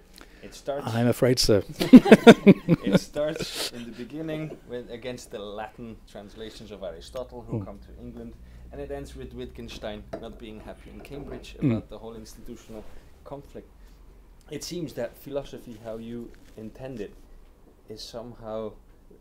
[0.42, 0.86] It starts.
[0.86, 1.62] I'm afraid so.
[1.78, 7.64] it starts in the beginning with against the Latin translations of Aristotle who mm.
[7.64, 8.34] come to England,
[8.74, 11.70] and it ends with Wittgenstein not being happy in Cambridge mm.
[11.70, 12.84] about the whole institutional
[13.22, 13.70] conflict.
[14.50, 17.14] It seems that philosophy, how you intend it,
[17.88, 18.72] is somehow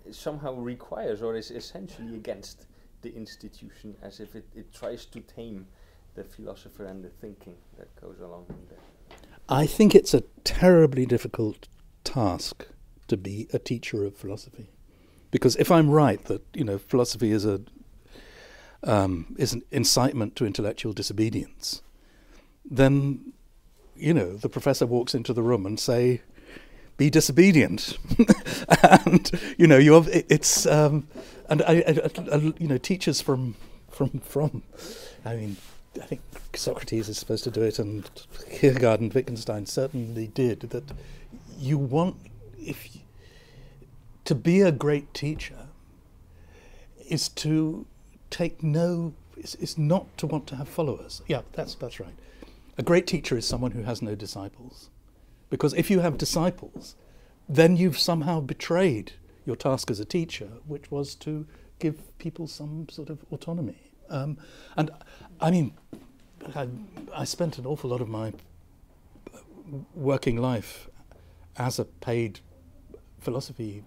[0.09, 2.65] somehow requires or is essentially against
[3.03, 5.67] the institution, as if it, it tries to tame
[6.15, 8.79] the philosopher and the thinking that goes along with it.
[9.47, 11.67] I think it's a terribly difficult
[12.03, 12.65] task
[13.07, 14.71] to be a teacher of philosophy,
[15.29, 17.61] because if I'm right that you know philosophy is a
[18.83, 21.81] um, is an incitement to intellectual disobedience,
[22.69, 23.33] then
[23.95, 26.21] you know the professor walks into the room and say,
[26.97, 27.97] "Be disobedient,"
[29.05, 31.07] and you know you have it's um,
[31.49, 33.55] and I, I, I, you know teachers from
[33.89, 34.63] from from
[35.25, 35.57] I mean
[36.01, 36.21] I think
[36.55, 38.09] Socrates is supposed to do it, and
[38.51, 40.61] Kierkegaard and Wittgenstein certainly did.
[40.61, 40.83] That
[41.57, 42.17] you want,
[42.59, 43.01] if you,
[44.25, 45.67] to be a great teacher,
[47.07, 47.85] is to
[48.33, 51.21] take no, is, is not to want to have followers.
[51.27, 52.15] Yeah, that's that's right.
[52.77, 54.89] A great teacher is someone who has no disciples,
[55.49, 56.95] because if you have disciples,
[57.47, 59.13] then you've somehow betrayed
[59.45, 61.45] your task as a teacher, which was to
[61.79, 63.91] give people some sort of autonomy.
[64.09, 64.37] Um,
[64.75, 64.89] and
[65.39, 65.73] I mean,
[66.55, 66.67] I,
[67.13, 68.33] I spent an awful lot of my
[69.93, 70.89] working life
[71.57, 72.39] as a paid
[73.19, 73.83] philosophy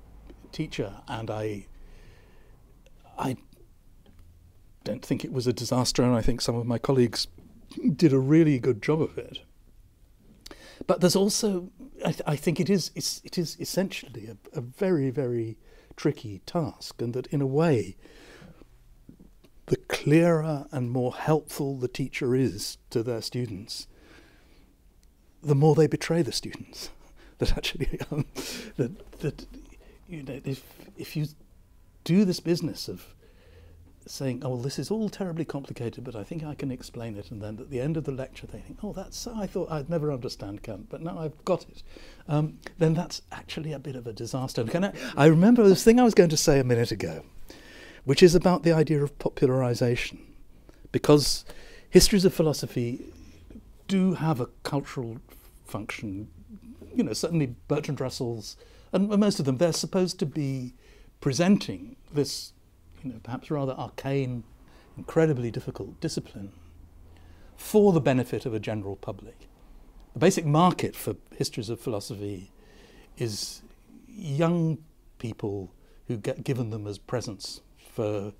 [0.53, 1.67] teacher, and I,
[3.19, 3.37] I
[4.87, 7.26] don't think it was a disaster, and I think some of my colleagues
[7.97, 9.41] did a really good job of it.
[10.87, 11.70] But there's also,
[12.05, 15.59] I, th- I think it is, it is essentially a, a very, very
[15.97, 17.97] tricky task, and that in a way,
[19.66, 23.89] the clearer and more helpful the teacher is to their students,
[25.43, 26.91] the more they betray the students.
[27.39, 28.24] that actually, um,
[28.76, 29.47] that that
[30.09, 30.62] you know, if
[30.97, 31.26] if you
[32.05, 33.16] do this business of
[34.07, 37.31] saying, "Oh, well, this is all terribly complicated, but I think I can explain it,"
[37.31, 39.91] and then at the end of the lecture they think, "Oh, that's I thought I'd
[39.91, 41.83] never understand Kant, but now I've got it,"
[42.29, 44.61] um, then that's actually a bit of a disaster.
[44.61, 47.23] And can I, I remember this thing I was going to say a minute ago,
[48.05, 50.19] which is about the idea of popularization,
[50.93, 51.45] because
[51.91, 53.05] histories of philosophy
[53.89, 55.19] do have a cultural
[55.65, 56.29] function.
[56.95, 58.57] You know, certainly Bertrand Russell's,
[58.93, 60.75] and most of them, they're supposed to be
[61.21, 62.53] presenting this
[63.07, 64.45] you know, perhaps rather arcane,
[64.97, 66.53] incredibly difficult discipline
[67.57, 69.49] for the benefit of a general public.
[70.13, 72.51] The basic market for histories of philosophy
[73.19, 73.63] is
[74.09, 74.79] young
[75.19, 75.73] people
[76.09, 77.61] who get given them as presents
[77.93, 78.33] for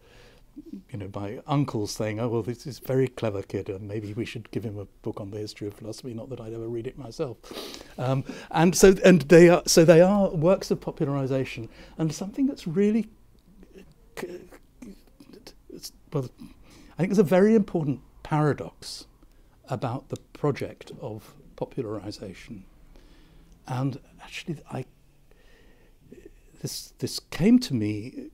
[0.91, 4.13] you know, by uncles saying, "Oh well, this is a very clever kid, and maybe
[4.15, 6.69] we should give him a book on the history of philosophy." Not that I'd ever
[6.69, 7.37] read it myself.
[7.99, 12.67] Um, and so, and they are so they are works of popularization, and something that's
[12.67, 13.09] really
[16.13, 16.29] well,
[16.93, 19.07] I think there's a very important paradox
[19.69, 22.65] about the project of popularization.
[23.67, 24.85] And actually, I,
[26.63, 28.29] this, this came to me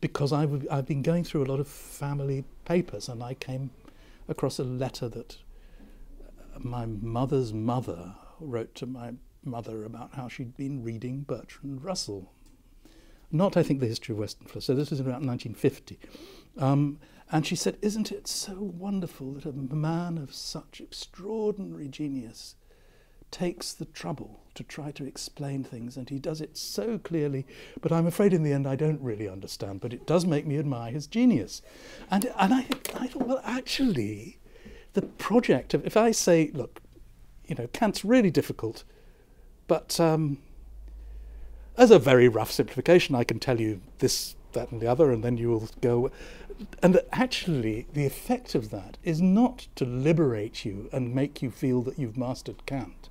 [0.00, 3.70] because I've, I've been going through a lot of family papers and I came
[4.28, 5.36] across a letter that
[6.58, 9.12] my mother's mother wrote to my
[9.44, 12.32] mother about how she'd been reading Bertrand Russell
[13.32, 14.66] not, I think, the history of Western philosophy.
[14.66, 15.98] So this was about 1950.
[16.58, 16.98] Um,
[17.32, 22.56] and she said, Isn't it so wonderful that a man of such extraordinary genius
[23.30, 27.46] takes the trouble to try to explain things, and he does it so clearly.
[27.80, 30.58] But I'm afraid in the end I don't really understand, but it does make me
[30.58, 31.62] admire his genius.
[32.10, 32.66] And, and I,
[32.98, 34.38] I thought, well, actually,
[34.94, 36.80] the project of, if I say, look,
[37.46, 38.84] you know, Kant's really difficult,
[39.66, 40.38] but um,
[41.80, 45.24] as a very rough simplification, I can tell you this, that, and the other, and
[45.24, 46.10] then you will go.
[46.82, 51.80] And actually, the effect of that is not to liberate you and make you feel
[51.82, 53.08] that you've mastered Kant.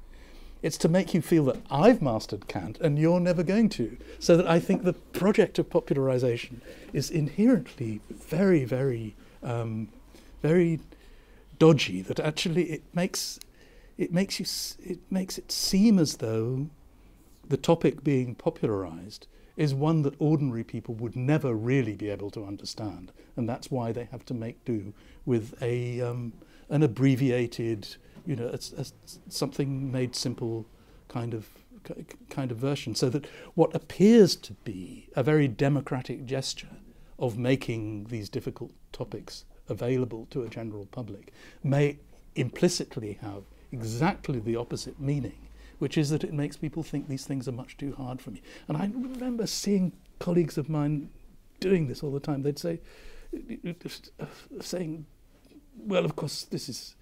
[0.61, 3.97] It's to make you feel that I've mastered Kant and you're never going to.
[4.19, 6.61] So that I think the project of popularization
[6.93, 9.87] is inherently very, very, um,
[10.43, 10.79] very
[11.57, 12.03] dodgy.
[12.03, 13.39] That actually it makes
[13.97, 14.45] it makes you
[14.91, 16.67] it makes it seem as though
[17.49, 19.27] the topic being popularized
[19.57, 23.11] is one that ordinary people would never really be able to understand.
[23.35, 24.93] And that's why they have to make do
[25.25, 26.31] with a, um,
[26.69, 28.85] an abbreviated, you know, a, a,
[29.27, 30.65] something made simple
[31.09, 31.49] kind of
[32.29, 33.25] kind of version so that
[33.55, 36.75] what appears to be a very democratic gesture
[37.17, 41.31] of making these difficult topics available to a general public
[41.63, 41.97] may
[42.35, 45.48] implicitly have exactly the opposite meaning
[45.79, 48.41] which is that it makes people think these things are much too hard for me.
[48.67, 51.09] And I remember seeing colleagues of mine
[51.59, 52.43] doing this all the time.
[52.43, 52.79] They'd say,
[54.61, 55.05] saying,
[55.77, 56.95] well, of course, this is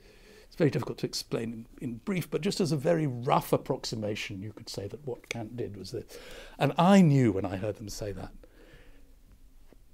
[0.47, 4.41] it's very difficult to explain in, in, brief, but just as a very rough approximation,
[4.41, 6.17] you could say that what Kant did was this.
[6.57, 8.31] And I knew when I heard them say that,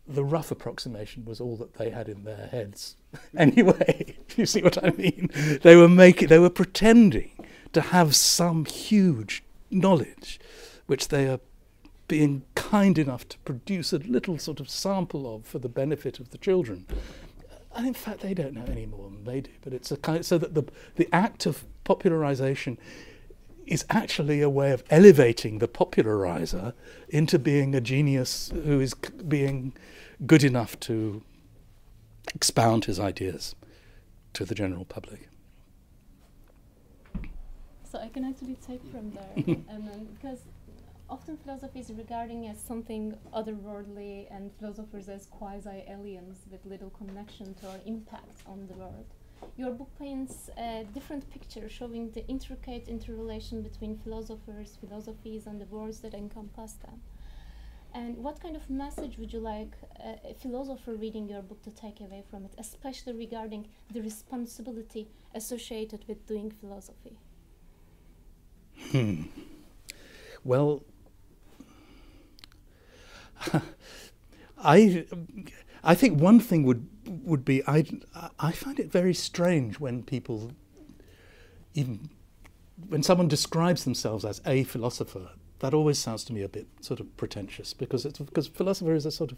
[0.07, 2.97] the rough approximation was all that they had in their heads.
[3.37, 5.29] anyway, you see what I mean?
[5.63, 7.31] They were making, they were pretending
[7.73, 10.39] to have some huge knowledge,
[10.85, 11.39] which they are
[12.07, 16.29] being kind enough to produce a little sort of sample of for the benefit of
[16.29, 16.85] the children.
[17.75, 19.49] And in fact, they don't know any more than they do.
[19.63, 20.63] But it's a kind of, so that the
[20.95, 22.77] the act of popularization
[23.65, 26.73] is actually a way of elevating the popularizer
[27.09, 29.73] into being a genius who is c- being
[30.27, 31.23] good enough to
[32.35, 33.55] expound his ideas
[34.33, 35.29] to the general public
[37.93, 39.33] so I can actually take from there,
[39.69, 40.39] and then because
[41.11, 47.53] often philosophy is regarding as something otherworldly, and philosophers as quasi aliens with little connection
[47.53, 49.05] to or impact on the world.
[49.57, 55.65] Your book paints a different picture, showing the intricate interrelation between philosophers, philosophies, and the
[55.65, 56.99] worlds that encompass them.
[57.93, 59.73] And what kind of message would you like
[60.03, 65.09] uh, a philosopher reading your book to take away from it, especially regarding the responsibility
[65.35, 67.19] associated with doing philosophy?
[68.91, 69.23] Hmm.
[70.43, 70.83] Well,
[74.57, 75.05] I,
[75.83, 77.85] I think one thing would would be I
[78.39, 80.51] I find it very strange when people
[81.73, 82.09] even
[82.87, 85.29] when someone describes themselves as a philosopher.
[85.59, 89.05] That always sounds to me a bit sort of pretentious because it's because philosopher is
[89.05, 89.37] a sort of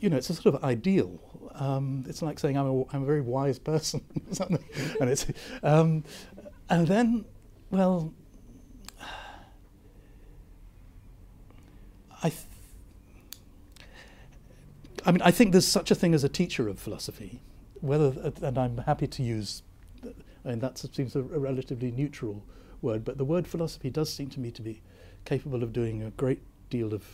[0.00, 1.20] you know, it's a sort of ideal.
[1.54, 4.64] Um, it's like saying I'm a, I'm a very wise person, something.
[5.00, 5.26] and it's,
[5.62, 6.04] um,
[6.68, 7.26] and then,
[7.70, 8.12] well,
[12.22, 12.32] I,
[15.04, 17.40] I mean, I think there's such a thing as a teacher of philosophy.
[17.80, 19.62] Whether, and I'm happy to use,
[20.44, 22.44] I mean, that seems a, a relatively neutral
[22.82, 24.82] word, but the word philosophy does seem to me to be
[25.24, 27.04] capable of doing a great deal of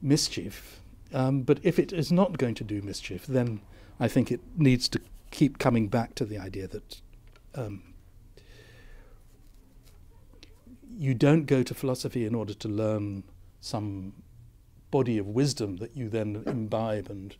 [0.00, 0.80] mischief.
[1.14, 3.60] Um, but if it is not going to do mischief, then
[4.00, 5.00] I think it needs to
[5.30, 7.00] keep coming back to the idea that
[7.54, 7.82] um,
[10.96, 13.24] you don't go to philosophy in order to learn
[13.62, 14.12] some
[14.90, 17.36] body of wisdom that you then imbibe and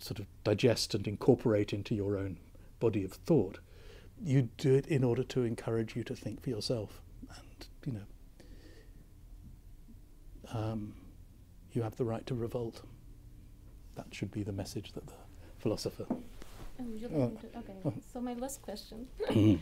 [0.00, 2.38] sort of digest and incorporate into your own
[2.80, 3.58] body of thought.
[4.22, 8.06] You do it in order to encourage you to think for yourself, and you know,
[10.52, 10.94] um,
[11.72, 12.82] you have the right to revolt.
[13.96, 15.12] That should be the message that the
[15.58, 16.06] philosopher.
[16.10, 16.20] Oh,
[17.14, 17.32] Oh.
[17.56, 17.74] okay.
[17.84, 17.92] Oh.
[18.12, 19.06] So my last question.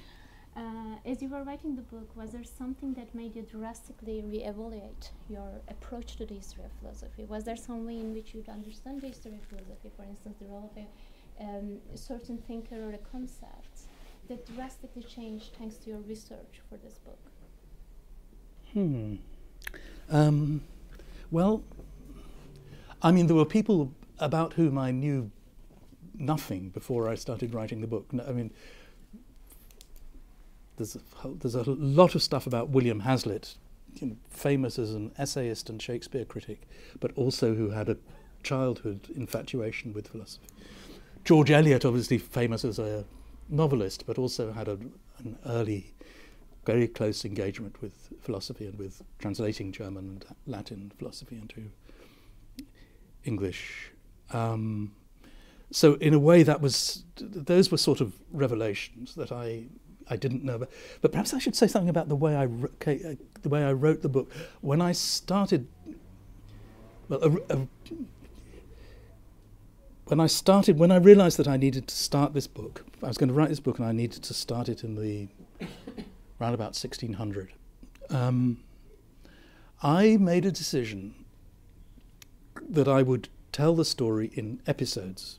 [0.54, 5.10] Uh, as you were writing the book, was there something that made you drastically re-evaluate
[5.30, 7.24] your approach to the history of philosophy?
[7.24, 10.46] Was there some way in which you'd understand the history of philosophy, for instance, the
[10.46, 10.86] role of a
[11.42, 13.88] um, certain thinker or a concept,
[14.28, 17.18] that drastically changed thanks to your research for this book?
[18.74, 19.16] Hmm.
[20.10, 20.62] Um,
[21.30, 21.64] well,
[23.00, 25.30] I mean, there were people about whom I knew
[26.14, 28.12] nothing before I started writing the book.
[28.12, 28.52] No, I mean,
[30.76, 33.56] there's a, whole- there's a lot of stuff about William Hazlitt,
[33.94, 36.62] you know, famous as an essayist and Shakespeare critic,
[37.00, 37.96] but also who had a
[38.42, 40.46] childhood infatuation with philosophy.
[41.24, 43.04] George Eliot, obviously famous as a
[43.48, 44.78] novelist, but also had a,
[45.18, 45.94] an early,
[46.64, 51.70] very close engagement with philosophy and with translating German and Latin philosophy into
[53.24, 53.92] English.
[54.32, 54.92] Um,
[55.70, 59.64] so in a way, that was those were sort of revelations that I
[60.12, 60.70] I didn't know about.
[61.00, 64.10] But perhaps I should say something about the way I the way I wrote the
[64.10, 64.30] book.
[64.60, 65.66] When I started,
[67.08, 67.66] well, a, a,
[70.04, 73.16] when I started, when I realised that I needed to start this book, I was
[73.16, 75.28] going to write this book, and I needed to start it in the
[76.40, 77.52] around about 1600.
[78.10, 78.62] Um,
[79.82, 81.14] I made a decision
[82.68, 85.38] that I would tell the story in episodes.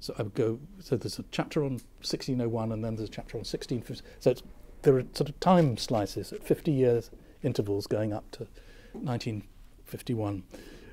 [0.00, 0.58] So I would go.
[0.80, 4.04] So there's a chapter on 1601, and then there's a chapter on 1650.
[4.18, 4.34] So
[4.82, 7.10] there are sort of time slices at 50 years
[7.42, 8.46] intervals going up to
[8.92, 10.42] 1951,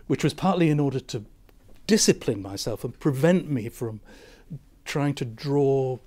[0.08, 1.26] which was partly in order to
[1.88, 4.02] discipline myself and prevent me from
[4.84, 5.98] trying to draw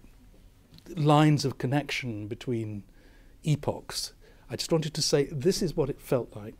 [0.96, 2.82] lines of connection between
[3.44, 4.12] epochs.
[4.51, 6.55] I just wanted to say this is what it felt like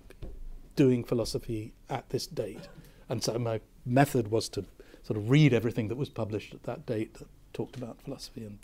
[0.77, 2.69] doing philosophy at this date.
[3.09, 4.65] And so my method was to
[5.03, 8.59] sort of read everything that was published at that date that talked about philosophy and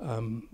[0.00, 0.48] um,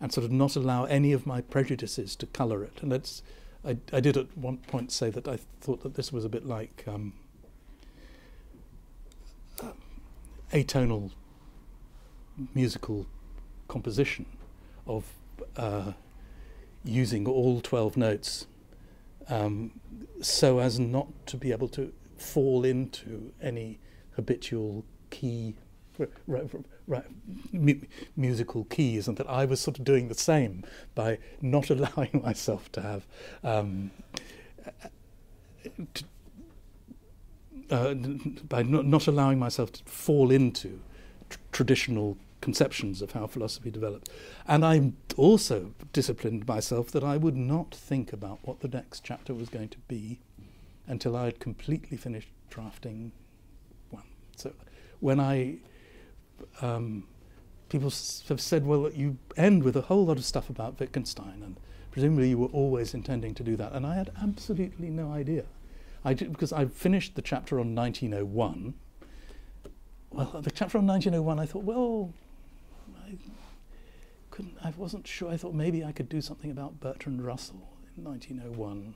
[0.00, 2.78] and sort of not allow any of my prejudices to colour it.
[2.80, 3.22] And it's,
[3.64, 6.46] I, I did at one point say that I thought that this was a bit
[6.46, 7.12] like um,
[9.62, 9.72] uh,
[10.52, 11.10] atonal
[12.54, 13.06] musical
[13.68, 14.24] composition
[14.86, 15.04] of
[15.56, 15.92] uh,
[16.82, 18.46] using all 12 notes
[19.28, 19.72] um,
[20.22, 23.78] so as not to be able to fall into any
[24.20, 25.54] habitual key
[28.16, 30.64] musical keys and that I was sort of doing the same
[30.94, 33.06] by not allowing myself to have
[33.44, 33.90] um,
[35.94, 36.06] t-
[37.70, 37.94] uh,
[38.48, 40.80] by not, not allowing myself to fall into
[41.28, 44.08] tr- traditional conceptions of how philosophy developed.
[44.48, 49.34] And I also disciplined myself that I would not think about what the next chapter
[49.34, 50.18] was going to be
[50.86, 53.12] until I had completely finished drafting.
[54.40, 54.52] So
[55.00, 55.56] when I,
[56.62, 57.04] um,
[57.68, 57.92] people
[58.28, 61.56] have said, well, you end with a whole lot of stuff about Wittgenstein, and
[61.90, 63.72] presumably you were always intending to do that.
[63.72, 65.44] And I had absolutely no idea.
[66.04, 68.74] I did, because I finished the chapter on 1901.
[70.10, 72.12] Well, the chapter on 1901, I thought, well,
[73.06, 73.16] I
[74.30, 75.30] couldn't, I wasn't sure.
[75.30, 78.94] I thought maybe I could do something about Bertrand Russell in 1901.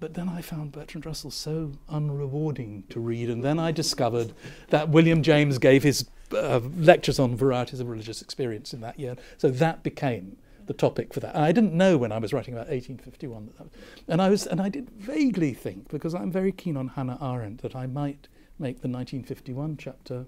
[0.00, 4.32] But then I found Bertrand Russell so unrewarding to read, and then I discovered
[4.70, 9.16] that William James gave his uh, lectures on varieties of religious experience in that year.
[9.38, 10.36] So that became
[10.66, 11.34] the topic for that.
[11.34, 14.46] And I didn't know when I was writing about 1851 that, that and I was
[14.46, 18.28] and I did vaguely think because I'm very keen on Hannah Arendt that I might
[18.58, 20.26] make the 1951 chapter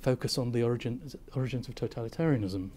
[0.00, 2.70] focus on the origin, origins of totalitarianism.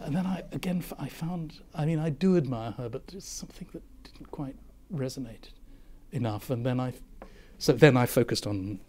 [0.00, 3.68] And then I again I found I mean I do admire her, but it's something
[3.72, 4.56] that didn't quite
[4.92, 5.50] resonate
[6.12, 6.50] enough.
[6.50, 6.94] And then I
[7.58, 8.80] so then I focused on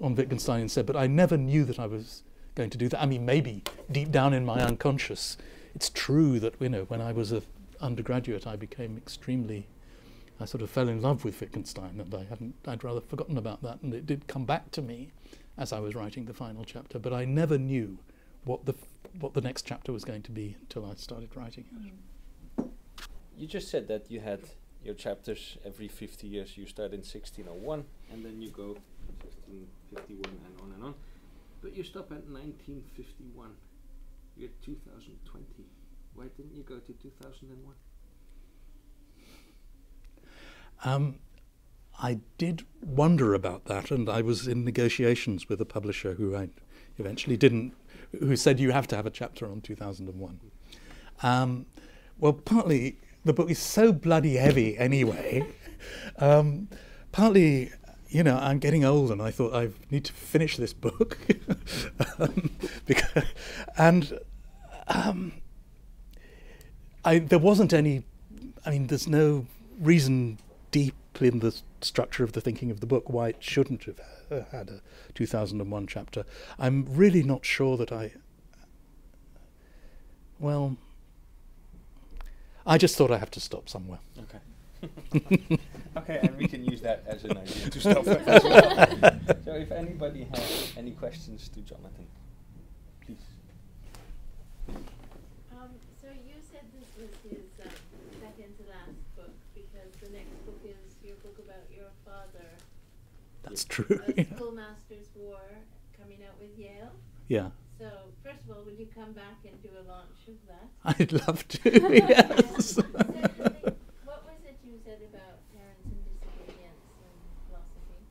[0.00, 2.22] on Wittgenstein and said, But I never knew that I was
[2.54, 3.02] going to do that.
[3.02, 5.36] I mean, maybe deep down in my unconscious,
[5.74, 7.42] it's true that you know when I was a
[7.80, 9.68] undergraduate, I became extremely.
[10.40, 12.54] I sort of fell in love with Wittgenstein, and I hadn't.
[12.66, 15.10] I'd rather forgotten about that, and it did come back to me
[15.56, 16.98] as I was writing the final chapter.
[16.98, 17.98] But I never knew
[18.44, 18.74] what the
[19.20, 21.64] what the next chapter was going to be until I started writing
[22.56, 22.64] it.
[23.36, 24.40] You just said that you had
[24.84, 26.56] your chapters every 50 years.
[26.56, 28.76] You start in 1601, and then you go
[29.22, 30.94] 1651 and on and on.
[31.62, 33.50] But you stop at 1951.
[34.36, 35.46] You're 2020.
[36.14, 37.74] Why didn't you go to 2001?
[40.84, 41.18] Um,
[41.98, 46.50] I did wonder about that, and I was in negotiations with a publisher who I
[46.98, 47.72] eventually didn't,
[48.18, 50.40] who said you have to have a chapter on 2001.
[51.22, 51.66] Um,
[52.18, 55.46] well, partly the book is so bloody heavy anyway.
[56.18, 56.68] um,
[57.12, 57.70] partly,
[58.08, 61.18] you know, I'm getting old, and I thought I need to finish this book,
[62.18, 62.50] um,
[62.86, 63.24] because,
[63.76, 64.18] and
[64.88, 65.32] um,
[67.04, 68.04] I, there wasn't any.
[68.66, 69.46] I mean, there's no
[69.80, 70.38] reason
[70.70, 74.70] deep in the structure of the thinking of the book why it shouldn't have had
[74.70, 74.80] a
[75.14, 76.24] 2001 chapter.
[76.58, 78.12] I'm really not sure that I.
[80.38, 80.76] Well,
[82.66, 83.98] I just thought I have to stop somewhere.
[84.18, 84.38] Okay.
[85.96, 89.20] okay, and we can use that as an idea to stop as well.
[89.44, 92.06] so if anybody has any questions to Jonathan,
[93.04, 93.16] please.
[94.68, 97.72] Um, so you said this was his um,
[98.20, 102.48] second to last book because the next book is your book about your father.
[103.42, 104.00] That's true.
[104.08, 104.24] A yeah.
[104.36, 105.40] Schoolmaster's War
[105.98, 106.92] coming out with Yale.
[107.28, 107.50] yeah.
[107.78, 107.90] So
[108.22, 110.68] first of all, will you come back and do a launch of that?
[110.98, 111.60] I'd love to.
[111.94, 112.78] yes.
[114.04, 117.16] What was it you said about parents and disobedience and
[117.48, 118.04] philosophy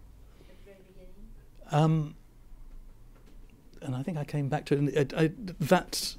[0.50, 1.30] at the very beginning?
[1.72, 2.16] Um,
[3.84, 5.14] and I think I came back to it.
[5.14, 6.16] I, I, that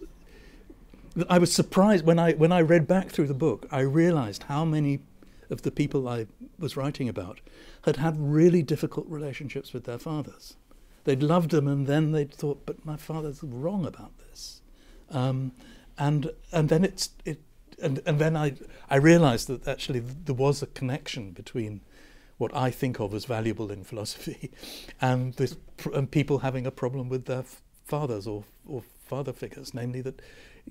[1.29, 3.67] I was surprised when I when I read back through the book.
[3.73, 5.01] I realised how many
[5.51, 6.27] of the people I
[6.59, 7.41] was writing about
[7.83, 10.57] had had really difficult relationships with their fathers.
[11.03, 14.63] They'd loved them, and then they'd thought, "But my father's wrong about this,"
[15.11, 15.53] um,
[15.99, 17.41] and and then it's it.
[17.83, 18.55] And, and then I,
[18.89, 21.81] I realised that actually there was a connection between
[22.39, 24.53] what I think of as valuable in philosophy,
[25.01, 25.57] and this
[25.93, 27.45] and people having a problem with their
[27.85, 30.23] fathers or or father figures, namely that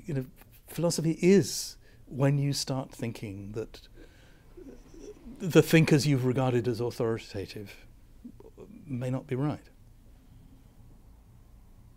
[0.05, 0.25] you know
[0.67, 1.75] philosophy is
[2.07, 3.81] when you start thinking that
[5.39, 7.85] the thinkers you've regarded as authoritative
[8.85, 9.67] may not be right.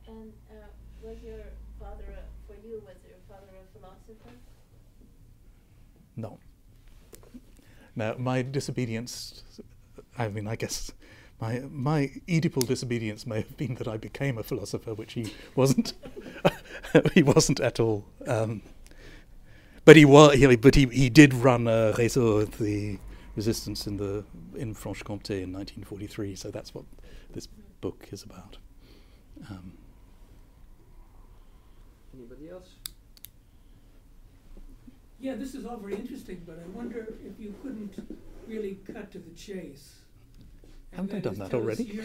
[0.08, 0.54] And uh,
[1.02, 1.44] was your
[1.78, 4.34] father, a, for you, was your father a philosopher?
[6.16, 6.38] No.
[7.94, 9.42] Now, my disobedience,
[10.18, 10.92] I mean, I guess
[11.40, 15.92] my, my Oedipal disobedience may have been that I became a philosopher, which he wasn't.
[17.14, 18.04] he wasn't at all.
[18.26, 18.62] Um,
[19.84, 20.34] but he was.
[20.34, 22.98] He, but he, he did run a réseau, the
[23.36, 24.24] resistance in the
[24.56, 26.34] in Franche-Comté in 1943.
[26.34, 26.84] So that's what
[27.32, 27.48] this
[27.80, 28.56] book is about.
[29.50, 29.72] Um,
[32.14, 32.70] Anybody else?
[35.18, 37.94] Yeah, this is all very interesting, but I wonder if you couldn't
[38.46, 40.00] really cut to the chase.
[40.92, 42.00] Haven't I done that already?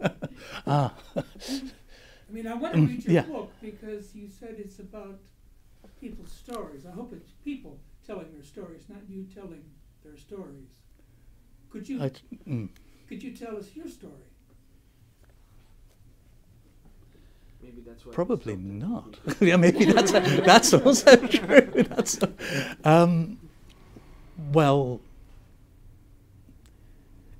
[0.66, 3.22] ah, I mean, I want to Mm, read your yeah.
[3.22, 5.20] book because you said it's about
[6.00, 6.86] people's stories.
[6.86, 9.64] I hope it's people telling their stories, not you telling
[10.02, 10.70] their stories.
[11.70, 12.10] Could you I,
[12.48, 12.68] mm.
[13.08, 14.28] could you tell us your story?
[16.82, 17.48] Maybe that's why.
[17.48, 17.49] we
[18.12, 19.16] Probably not.
[19.40, 21.60] yeah, maybe that's that's also true.
[21.88, 22.18] That's,
[22.84, 23.38] um,
[24.52, 25.00] well,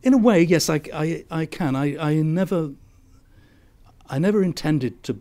[0.03, 1.75] in a way, yes, I, I, I can.
[1.77, 2.71] I, I never,
[4.09, 5.21] I never intended to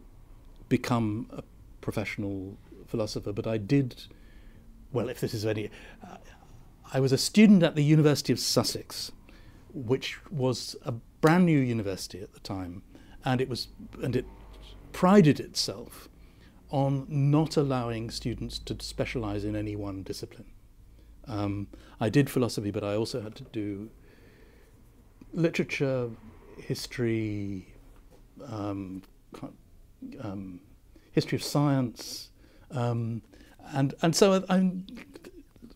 [0.67, 1.43] become a
[1.81, 4.03] professional philosopher, but I did.
[4.91, 5.69] Well, if this is any,
[6.03, 6.17] uh,
[6.93, 9.11] I was a student at the University of Sussex,
[9.73, 12.83] which was a brand new university at the time,
[13.23, 13.67] and it was
[14.01, 14.25] and it
[14.91, 16.09] prided itself
[16.69, 20.45] on not allowing students to specialize in any one discipline.
[21.27, 21.67] Um,
[21.99, 23.89] I did philosophy, but I also had to do
[25.33, 26.09] literature,
[26.57, 27.73] history,
[28.47, 29.03] um,
[30.21, 30.61] um,
[31.11, 32.29] history of science,
[32.71, 33.21] um,
[33.73, 34.71] and and so I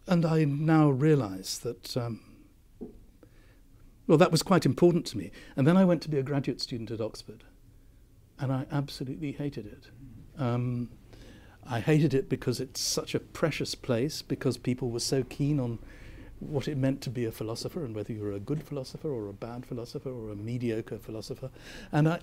[0.07, 1.95] and I now realise that.
[1.97, 2.21] Um,
[4.05, 5.31] well, that was quite important to me.
[5.55, 7.45] And then I went to be a graduate student at Oxford,
[8.43, 9.87] and I absolutely hated it.
[10.37, 10.89] Um,
[11.65, 15.79] I hated it because it's such a precious place, because people were so keen on
[16.41, 19.29] what it meant to be a philosopher and whether you were a good philosopher or
[19.29, 21.49] a bad philosopher or a mediocre philosopher.
[21.93, 22.19] And, I,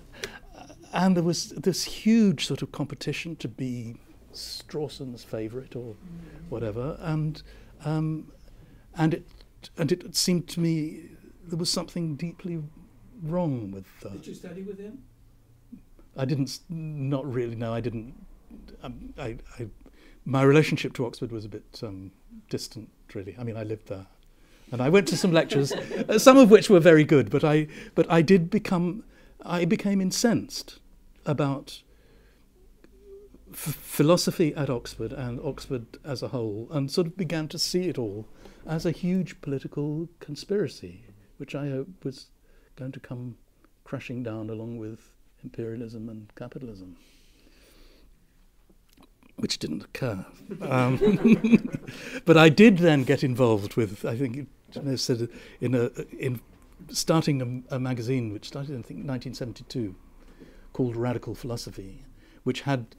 [0.93, 3.95] and there was this huge sort of competition to be
[4.31, 5.95] Strawson's favourite or
[6.49, 6.97] whatever.
[7.01, 7.41] And,
[7.83, 8.31] um,
[8.95, 9.27] and, it,
[9.75, 11.09] and it seemed to me
[11.47, 12.61] there was something deeply
[13.23, 13.87] wrong with.
[14.05, 14.99] Uh, Did you study with him?
[16.17, 16.59] I didn't.
[16.69, 17.55] Not really.
[17.55, 18.13] No, I didn't.
[18.83, 19.67] Um, I, I,
[20.25, 22.11] my relationship to Oxford was a bit um,
[22.49, 23.35] distant, really.
[23.39, 24.07] I mean, I lived there,
[24.71, 25.71] and I went to some lectures,
[26.09, 27.29] uh, some of which were very good.
[27.29, 29.03] But I, but I did become,
[29.43, 30.79] I became incensed
[31.25, 31.81] about
[33.51, 37.87] f- philosophy at Oxford and Oxford as a whole, and sort of began to see
[37.87, 38.27] it all
[38.65, 41.05] as a huge political conspiracy
[41.41, 42.27] which I hope was
[42.75, 43.35] going to come
[43.83, 45.09] crashing down along with
[45.43, 46.97] imperialism and capitalism,
[49.37, 50.25] which didn't occur.
[50.61, 50.99] Um,
[52.25, 55.29] but I did then get involved with, I think, you said
[55.61, 55.89] in a
[56.19, 56.41] in
[56.89, 59.95] starting a, a magazine which started, I think, 1972,
[60.73, 62.03] called Radical Philosophy,
[62.43, 62.95] which had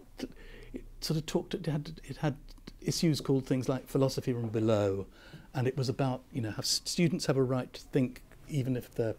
[0.72, 1.54] it sort of talked.
[1.54, 2.36] It had it had
[2.80, 5.06] issues called things like philosophy from below,
[5.54, 8.94] and it was about you know have students have a right to think even if
[8.94, 9.14] their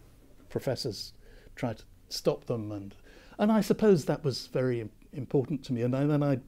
[0.50, 1.14] professors
[1.56, 2.72] try to stop them.
[2.72, 2.96] And
[3.38, 5.82] and I suppose that was very important to me.
[5.82, 6.40] And then I,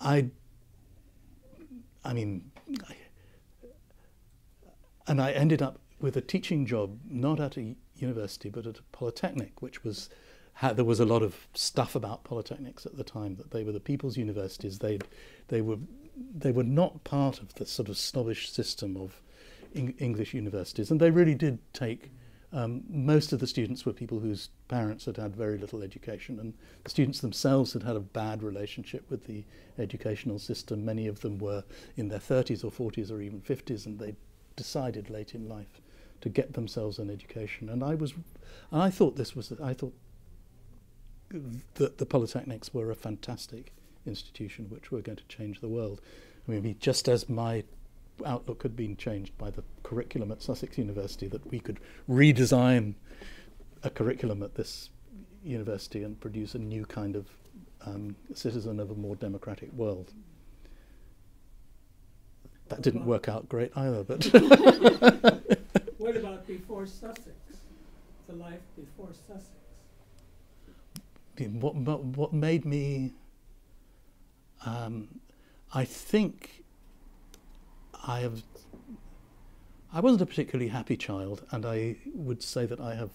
[0.00, 0.30] I,
[2.04, 2.50] I mean,
[2.88, 2.96] I,
[5.06, 8.82] and I ended up with a teaching job, not at a university, but at a
[8.92, 10.10] polytechnic, which was
[10.54, 13.72] had, there was a lot of stuff about polytechnics at the time that they were
[13.72, 14.78] the people's universities.
[14.78, 14.98] They
[15.48, 15.78] they were
[16.16, 19.20] they were not part of the sort of snobbish system of
[19.74, 22.10] English universities, and they really did take.
[22.54, 26.54] Um, most of the students were people whose parents had had very little education, and
[26.84, 29.44] the students themselves had had a bad relationship with the
[29.76, 30.84] educational system.
[30.84, 31.64] Many of them were
[31.96, 34.14] in their 30s or 40s or even 50s, and they
[34.54, 35.80] decided late in life
[36.20, 37.68] to get themselves an education.
[37.68, 38.12] And I was,
[38.70, 39.94] and I thought this was, I thought
[41.74, 43.72] that the polytechnics were a fantastic
[44.06, 46.00] institution which were going to change the world.
[46.46, 47.64] I mean, just as my
[48.24, 52.94] outlook had been changed by the curriculum at Sussex University that we could redesign
[53.82, 54.90] a curriculum at this
[55.42, 57.28] university and produce a new kind of
[57.86, 60.12] um, citizen of a more democratic world.
[62.68, 64.24] That didn't work out great either, but.
[65.98, 67.30] what about before Sussex?
[68.26, 69.50] The life before Sussex?
[71.60, 73.12] What, what made me.
[74.64, 75.20] Um,
[75.74, 76.63] I think
[78.06, 78.42] I have.
[79.92, 83.10] I wasn't a particularly happy child, and I would say that I have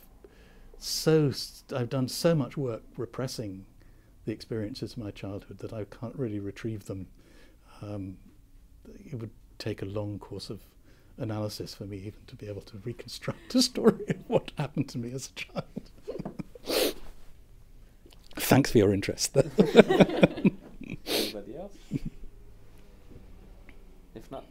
[0.80, 1.32] so
[1.76, 3.66] I've done so much work repressing
[4.26, 7.08] the experiences of my childhood that I can't really retrieve them.
[7.82, 8.18] Um,
[9.12, 10.62] it would take a long course of
[11.18, 14.98] analysis for me even to be able to reconstruct a story of what happened to
[14.98, 15.66] me as a child.
[18.38, 19.36] Thanks for your interest.
[19.58, 20.56] Anybody
[21.58, 21.74] else?
[24.16, 24.46] If not,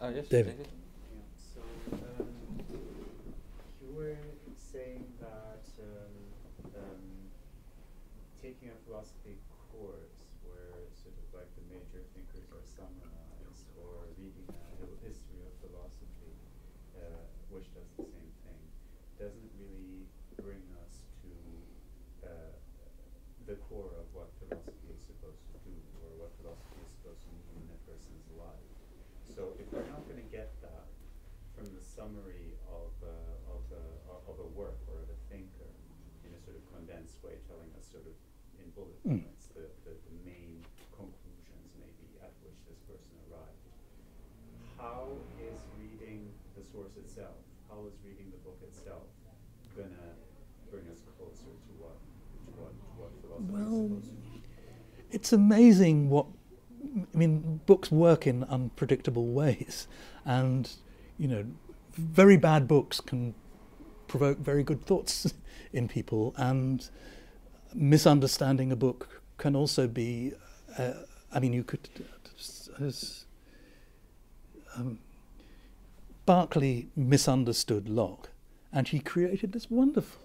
[0.00, 0.56] Oh, yes, David.
[0.56, 1.60] Yeah, so
[1.92, 2.32] um,
[3.84, 4.16] you were
[4.56, 6.16] saying that um,
[6.72, 7.04] um,
[8.40, 9.36] taking a philosophy
[9.68, 15.52] course where sort of like the major thinkers are summarized or reading a history of
[15.60, 16.32] philosophy,
[16.96, 17.20] uh,
[17.52, 18.62] which does the same thing,
[19.20, 20.08] doesn't really
[20.40, 21.28] bring us to
[22.24, 22.56] uh,
[23.44, 27.30] the core of what philosophy is supposed to do or what philosophy is supposed to
[27.36, 28.72] mean in a person's life.
[29.40, 30.90] So if we're not going to get that
[31.54, 35.70] from the summary of, uh, of, uh, of a work or of a thinker
[36.26, 38.14] in a sort of condensed way, telling us sort of
[38.58, 39.20] in bullet Mm.
[39.24, 40.64] points the, the, the main
[40.96, 43.64] conclusions maybe at which this person arrived,
[44.80, 47.36] how is reading the source itself,
[47.68, 49.04] how is reading the book itself
[49.76, 50.08] going to
[50.72, 51.96] bring us closer to what,
[52.44, 54.42] to what, to what philosophy Well, is supposed to be?
[55.10, 56.26] it's amazing what
[57.14, 57.60] I mean.
[57.66, 59.86] Books work in unpredictable ways,
[60.24, 60.70] and
[61.18, 61.44] you know,
[61.92, 63.34] very bad books can
[64.08, 65.32] provoke very good thoughts
[65.72, 66.88] in people, and
[67.74, 70.32] misunderstanding a book can also be.
[70.78, 70.92] Uh,
[71.32, 71.88] I mean, you could.
[72.80, 73.24] As,
[74.76, 74.98] um,
[76.24, 78.30] Berkeley misunderstood Locke,
[78.72, 80.20] and he created this wonderful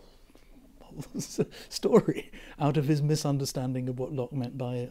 [1.69, 4.89] story out of his misunderstanding of what Locke meant by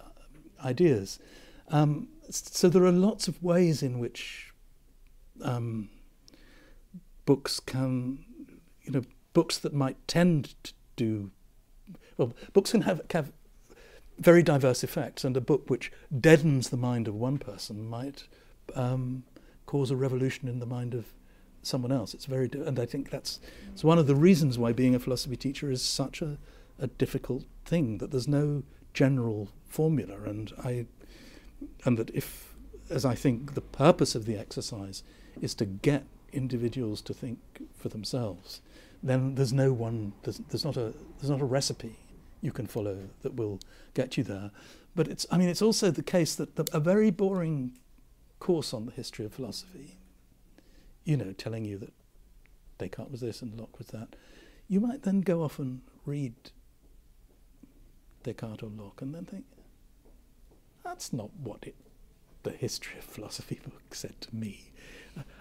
[0.65, 1.19] ideas.
[1.69, 4.53] Um, so there are lots of ways in which
[5.43, 5.89] um,
[7.27, 8.25] books can,
[8.83, 9.03] you know,
[9.33, 11.31] books that might tend to do,
[12.17, 13.33] well, books can have, have
[14.19, 18.25] very diverse effects, and a book which deadens the mind of one person might
[18.75, 19.25] um,
[19.67, 21.07] cause a revolution in the mind of
[21.63, 22.15] someone else.
[22.15, 23.41] It's very, and I think that's
[23.73, 26.39] it's one of the reasons why being a philosophy teacher is such a,
[26.79, 27.99] a difficult thing.
[27.99, 28.63] That there's no
[28.93, 30.87] general formula, and I,
[31.85, 32.55] and that if,
[32.91, 35.03] as I think, the purpose of the exercise
[35.41, 37.39] is to get individuals to think
[37.77, 38.61] for themselves,
[39.03, 41.99] then there's no one, there's, there's not a, there's not a recipe
[42.45, 43.59] you can follow that will
[43.95, 44.51] get you there.
[44.95, 47.73] But it's, I mean, it's also the case that the, a very boring
[48.39, 49.97] course on the history of philosophy,
[51.05, 51.95] you know, telling you that
[52.79, 54.15] Descartes was this and Locke was that,
[54.69, 56.35] you might then go off and read
[58.23, 59.47] Descartes or Locke and then think,
[60.85, 61.77] that's not what it,
[62.43, 64.71] the history of philosophy book said to me.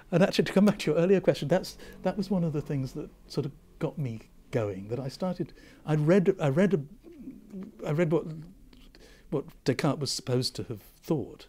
[0.09, 2.61] And actually, to come back to your earlier question, that's that was one of the
[2.61, 4.21] things that sort of got me
[4.53, 4.87] going.
[4.87, 5.51] That I started,
[5.85, 6.79] I read, I read, a,
[7.85, 8.25] I read what
[9.31, 11.47] what Descartes was supposed to have thought,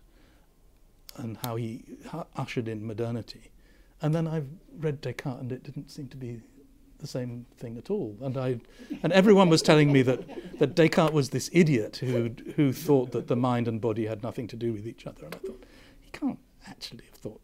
[1.16, 1.84] and how he
[2.34, 3.52] ushered in modernity,
[4.02, 4.42] and then I
[4.76, 6.40] read Descartes, and it didn't seem to be
[6.98, 8.16] the same thing at all.
[8.22, 8.60] And I,
[9.02, 10.20] and everyone was telling me that,
[10.58, 14.48] that Descartes was this idiot who who thought that the mind and body had nothing
[14.48, 15.26] to do with each other.
[15.26, 15.64] And I thought
[16.00, 17.40] he can't actually have thought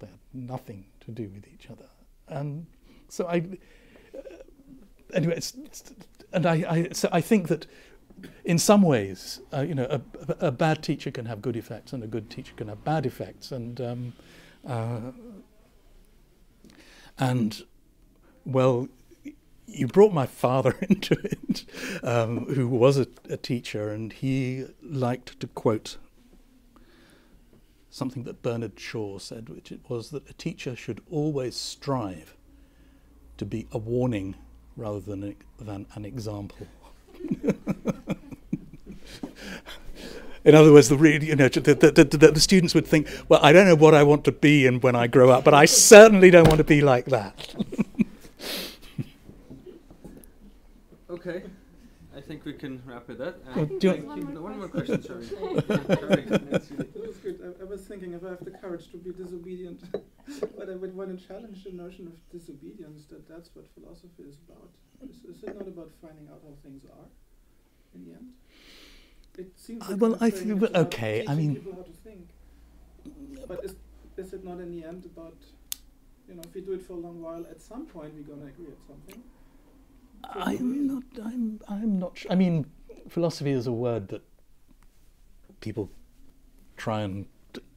[0.00, 1.88] they had nothing to do with each other.
[2.26, 2.66] And
[3.08, 3.46] so I,
[5.14, 5.94] anyway, it's, it's,
[6.32, 7.66] and I, I, so I think that
[8.44, 12.02] in some ways, uh, you know, a, a, bad teacher can have good effects, and
[12.02, 14.12] a good teacher can have bad effects, and um,
[14.66, 15.12] uh,
[17.18, 17.64] and
[18.44, 18.88] well,
[19.66, 21.64] you brought my father into it,
[22.02, 25.96] um, who was a, a teacher, and he liked to quote
[27.90, 32.36] something that Bernard Shaw said, which it was that a teacher should always strive
[33.36, 34.34] to be a warning
[34.76, 36.66] rather than, than an example.
[40.44, 43.52] In other words, the, you know, the, the, the, the, students would think, well, I
[43.52, 46.30] don't know what I want to be and when I grow up, but I certainly
[46.30, 47.54] don't want to be like that.
[51.08, 51.44] okay.
[52.24, 53.36] I think we can wrap it up.
[53.54, 55.26] Uh, do one, more one more question, sorry.
[55.26, 56.22] sorry.
[56.24, 57.38] That was good.
[57.44, 59.82] I, I, was thinking if I have the courage to be disobedient,
[60.56, 64.36] but I would want to challenge the notion of disobedience, that that's what philosophy is
[64.48, 64.70] about.
[65.06, 67.08] Is, is it not about finding out how things are
[67.94, 68.28] in the end?
[69.36, 69.82] it seems.
[69.82, 70.62] Uh, well, I think.
[70.62, 71.56] Well, okay, I mean.
[71.56, 72.30] People how to think.
[73.46, 73.74] But is
[74.16, 75.36] is it not in the end about,
[76.26, 78.46] you know, if we do it for a long while, at some point we're gonna
[78.46, 79.22] agree at something.
[80.32, 81.02] I'm not.
[81.24, 81.60] I'm.
[81.68, 82.18] I'm not.
[82.18, 82.66] Sh- I mean,
[83.08, 84.22] philosophy is a word that
[85.60, 85.90] people
[86.76, 87.26] try and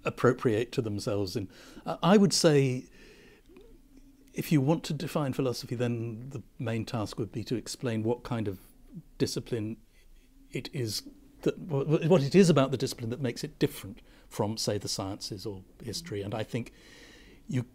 [0.06, 1.36] appropriate to themselves.
[1.36, 1.48] And
[2.02, 2.86] I would say,
[4.34, 8.24] if you want to define philosophy, then the main task would be to explain what
[8.24, 8.60] kind of
[9.18, 9.78] discipline
[10.52, 11.04] it is
[11.44, 15.46] that what it is about the discipline that makes it different from, say, the sciences
[15.46, 16.22] or history.
[16.22, 16.74] And I think
[17.48, 17.66] you,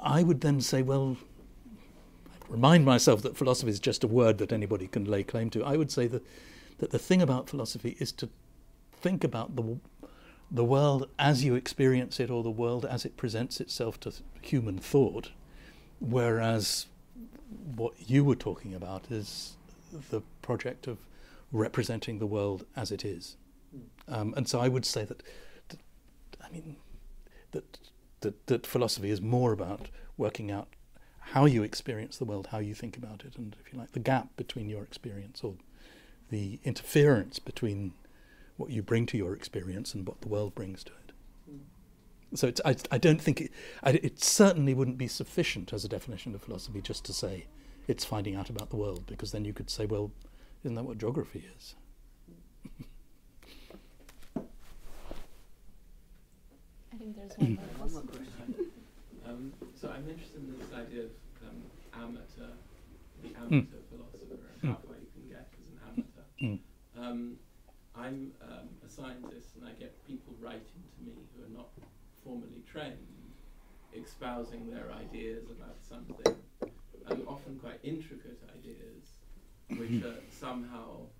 [0.00, 1.16] I would then say, well,
[2.48, 5.64] remind myself that philosophy is just a word that anybody can lay claim to.
[5.64, 6.22] I would say that
[6.78, 8.28] that the thing about philosophy is to
[8.92, 9.78] think about the
[10.50, 14.78] the world as you experience it, or the world as it presents itself to human
[14.78, 15.30] thought,
[16.00, 16.86] whereas
[17.76, 19.56] what you were talking about is
[20.10, 20.98] the project of
[21.50, 23.36] representing the world as it is.
[23.70, 24.14] Hmm.
[24.14, 25.22] Um, and so I would say that,
[25.68, 25.78] that
[26.44, 26.76] I mean,
[27.52, 27.78] that,
[28.20, 30.68] that, that philosophy is more about working out
[31.32, 34.00] how you experience the world, how you think about it, and if you like, the
[34.00, 35.54] gap between your experience or
[36.30, 37.92] the interference between
[38.56, 41.12] what you bring to your experience and what the world brings to it.
[41.50, 42.38] Mm.
[42.38, 43.50] So I, I don't think it,
[43.82, 47.46] I, it certainly wouldn't be sufficient as a definition of philosophy just to say
[47.88, 50.12] it's finding out about the world, because then you could say, well,
[50.62, 51.74] isn't that what geography is?
[56.92, 57.58] I think there's one
[57.92, 58.03] more question.
[59.34, 61.58] Um, so I'm interested in this idea of um,
[61.92, 62.54] amateur,
[63.22, 63.42] the hmm.
[63.42, 63.88] amateur mm.
[63.90, 64.68] philosopher, and mm.
[64.70, 66.26] how far you can get as an amateur.
[66.38, 66.58] Mm.
[66.94, 67.36] Um,
[67.96, 71.68] I'm um, a scientist, and I get people writing to me who are not
[72.22, 72.98] formally trained,
[73.94, 76.34] espousing their ideas about something,
[77.10, 79.18] um, often quite intricate ideas,
[79.78, 80.08] which mm-hmm.
[80.08, 81.10] are somehow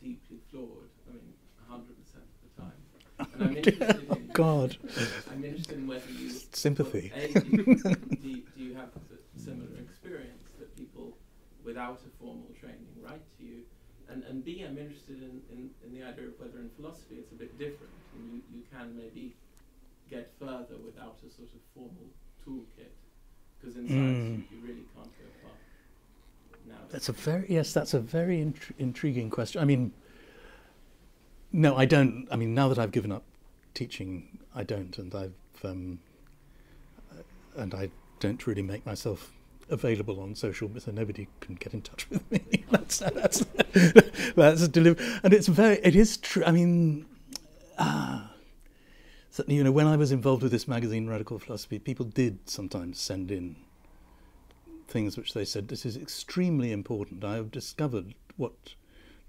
[0.00, 0.90] deeply flawed.
[1.08, 1.34] I mean,
[1.68, 2.80] hundred percent of the time.
[3.18, 4.76] And I'm interested in God.
[5.30, 7.12] I'm interested in whether you Sympathy.
[7.14, 11.16] A, do, you, do, you, have a similar experience that people
[11.64, 13.60] without a formal training write to you?
[14.08, 17.32] And, and B, I'm interested in, in, in the idea of whether in philosophy it's
[17.32, 19.34] a bit different and you, you can maybe
[20.08, 22.08] get further without a sort of formal
[22.46, 22.92] toolkit.
[23.60, 24.44] Because in science Mm.
[24.52, 25.52] you, really can't go far.
[26.68, 27.72] Now, That's a very yes.
[27.72, 29.60] That's a very intri- intriguing question.
[29.60, 29.92] I mean,
[31.56, 32.28] no, I don't.
[32.30, 33.24] I mean, now that I've given up
[33.72, 36.00] teaching, I don't, and I've um,
[37.10, 37.22] uh,
[37.56, 37.88] and I
[38.20, 39.32] don't really make myself
[39.70, 40.82] available on social media.
[40.82, 42.64] So nobody can get in touch with me.
[42.70, 43.46] that's that's
[44.36, 45.02] that's a deliver.
[45.22, 45.78] And it's very.
[45.82, 46.44] It is true.
[46.44, 47.06] I mean.
[47.78, 48.32] Ah,
[49.30, 52.98] certainly, you know, when I was involved with this magazine, Radical Philosophy, people did sometimes
[52.98, 53.56] send in
[54.88, 57.24] things which they said this is extremely important.
[57.24, 58.74] I have discovered what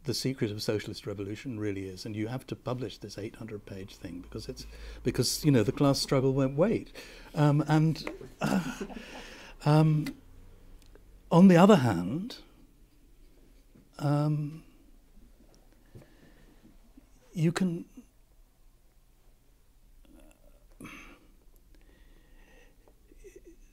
[0.08, 4.22] the secret of socialist revolution really is, and you have to publish this 800-page thing
[4.22, 4.66] because it's
[5.04, 6.92] because you know the class struggle won't wait.
[7.36, 8.10] Um, and
[8.42, 8.62] uh,
[9.66, 10.08] um,
[11.30, 12.38] on the other hand,
[14.00, 14.64] um,
[17.34, 17.86] you can.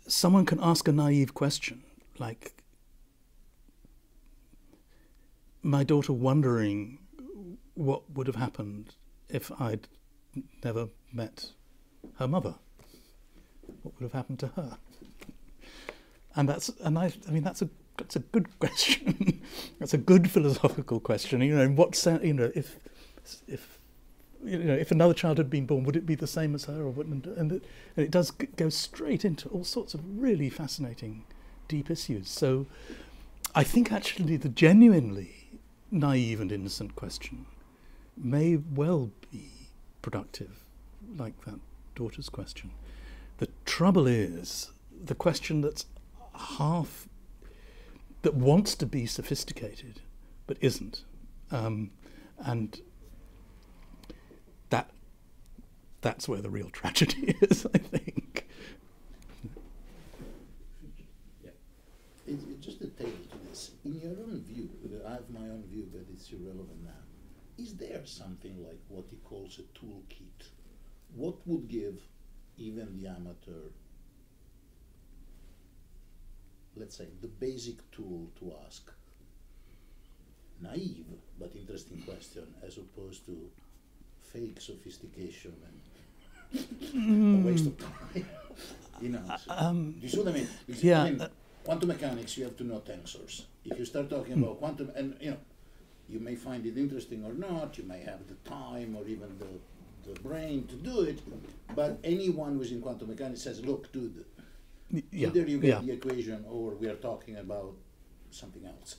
[0.07, 1.83] Someone can ask a naive question
[2.19, 2.64] like
[5.65, 6.99] my daughter wondering
[7.73, 8.95] what would have happened
[9.29, 9.89] if I'd
[10.63, 11.53] never met
[12.19, 12.55] her mother.
[13.83, 14.79] What would have happened to her?
[16.37, 19.41] And that's and I I mean that's a that's a good question.
[19.79, 21.41] that's a good philosophical question.
[21.41, 22.23] You know, in what sense?
[22.23, 22.77] You know, if
[23.49, 23.79] if
[24.45, 26.83] you know if another child had been born, would it be the same as her,
[26.83, 27.27] or wouldn't?
[27.27, 27.65] And it,
[27.97, 31.25] and it does go straight into all sorts of really fascinating,
[31.69, 32.29] deep issues.
[32.29, 32.67] So,
[33.55, 35.44] I think actually the genuinely
[35.91, 37.47] naive and innocent question
[38.17, 39.51] may well be
[40.03, 40.65] productive,
[41.17, 41.59] like that
[41.95, 42.71] daughter's question.
[43.39, 44.71] The trouble is
[45.05, 45.87] the question that's
[46.59, 47.09] half
[48.23, 50.01] that wants to be sophisticated
[50.47, 51.05] but isn't,
[51.51, 51.91] um,
[52.39, 52.81] and
[54.71, 54.91] that
[56.01, 57.67] that's where the real tragedy is.
[57.73, 58.47] I think.
[62.27, 62.87] It, it just a
[63.85, 67.03] In your own view, uh, I have my own view, but it's irrelevant now.
[67.59, 70.49] Is there something like what he calls a toolkit?
[71.15, 72.01] What would give
[72.57, 73.71] even the amateur,
[76.77, 78.91] let's say, the basic tool to ask?
[80.61, 81.07] Naive
[81.39, 83.51] but interesting question, as opposed to
[84.33, 85.55] fake sophistication
[86.53, 88.27] and a waste of time.
[89.01, 90.49] you know, so- Um, do you see what I mean?
[90.69, 91.29] Yeah, I mean, uh,
[91.65, 93.43] quantum mechanics, you have to know tensors.
[93.65, 94.45] If you start talking hmm.
[94.45, 95.39] about quantum, and you know,
[96.09, 100.11] you may find it interesting or not, you may have the time or even the,
[100.13, 101.21] the brain to do it,
[101.75, 104.25] but anyone who's in quantum mechanics says, look, dude,
[104.91, 105.81] yeah, either you get yeah.
[105.81, 107.73] the equation or we are talking about
[108.31, 108.97] something else.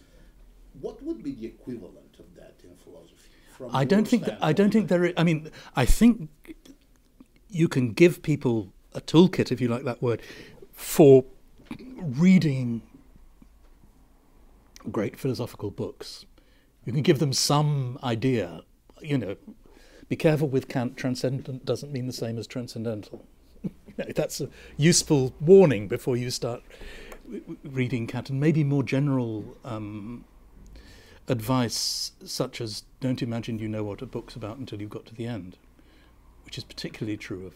[0.82, 3.30] What would be the equivalent of that in philosophy?
[3.52, 5.06] From I don't think that, I don't think there.
[5.06, 6.30] Is, I mean, I think
[7.50, 10.22] you can give people a toolkit, if you like that word,
[10.74, 11.24] for
[11.98, 12.82] reading
[14.92, 16.26] great philosophical books.
[16.86, 18.62] You can give them some idea.
[19.02, 19.36] You know,
[20.08, 20.98] be careful with Kant.
[20.98, 23.26] Transcendent doesn't mean the same as transcendental.
[23.98, 26.62] That's a useful warning before you start
[27.64, 29.58] reading Kant, and maybe more general.
[29.64, 30.26] Um,
[31.28, 35.16] advice such as don't imagine you know what a book's about until you've got to
[35.16, 35.58] the end,
[36.44, 37.54] which is particularly true of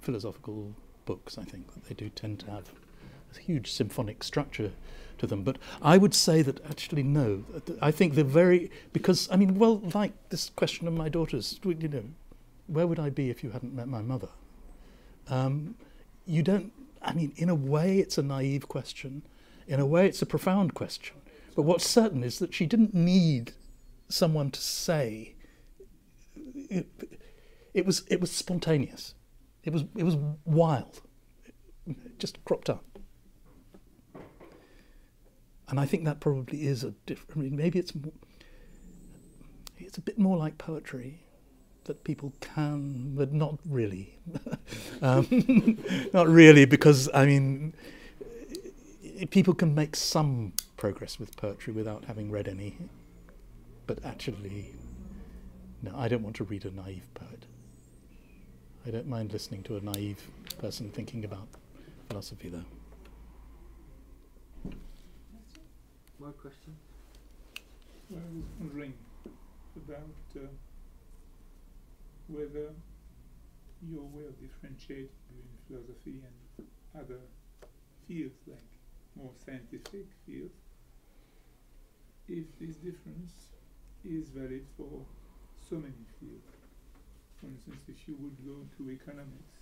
[0.00, 2.72] philosophical books, I think, that they do tend to have
[3.38, 4.72] huge symphonic structure
[5.18, 5.42] to them.
[5.42, 7.44] But I would say that actually, no.
[7.80, 11.74] I think they're very, because, I mean, well, like this question of my daughter's, you
[11.88, 12.04] know,
[12.66, 14.28] where would I be if you hadn't met my mother?
[15.28, 15.76] Um,
[16.26, 19.22] you don't, I mean, in a way, it's a naive question.
[19.66, 21.16] In a way, it's a profound question.
[21.54, 23.52] But what's certain is that she didn't need
[24.08, 25.34] someone to say.
[26.54, 26.86] It,
[27.74, 29.14] it was it was spontaneous.
[29.64, 31.00] It was it was wild.
[31.86, 32.84] It just cropped up.
[35.72, 37.30] And I think that probably is a different.
[37.34, 38.12] I mean, maybe it's more,
[39.78, 41.20] it's a bit more like poetry
[41.84, 44.18] that people can, but not really.
[45.02, 45.26] um,
[46.12, 47.72] not really, because I mean,
[49.30, 52.76] people can make some progress with poetry without having read any.
[53.86, 54.74] But actually,
[55.80, 57.46] no, I don't want to read a naive poet.
[58.86, 60.22] I don't mind listening to a naive
[60.58, 61.48] person thinking about
[62.10, 62.81] philosophy, though.
[66.22, 66.78] More questions?
[68.08, 68.94] Well, I was wondering
[69.74, 70.46] about uh,
[72.28, 72.70] whether
[73.84, 77.18] your way of differentiating between philosophy and other
[78.06, 78.70] fields, like
[79.16, 80.54] more scientific fields,
[82.28, 83.32] if this difference
[84.04, 85.04] is valid for
[85.68, 86.54] so many fields.
[87.40, 89.58] For instance, if you would go to economics,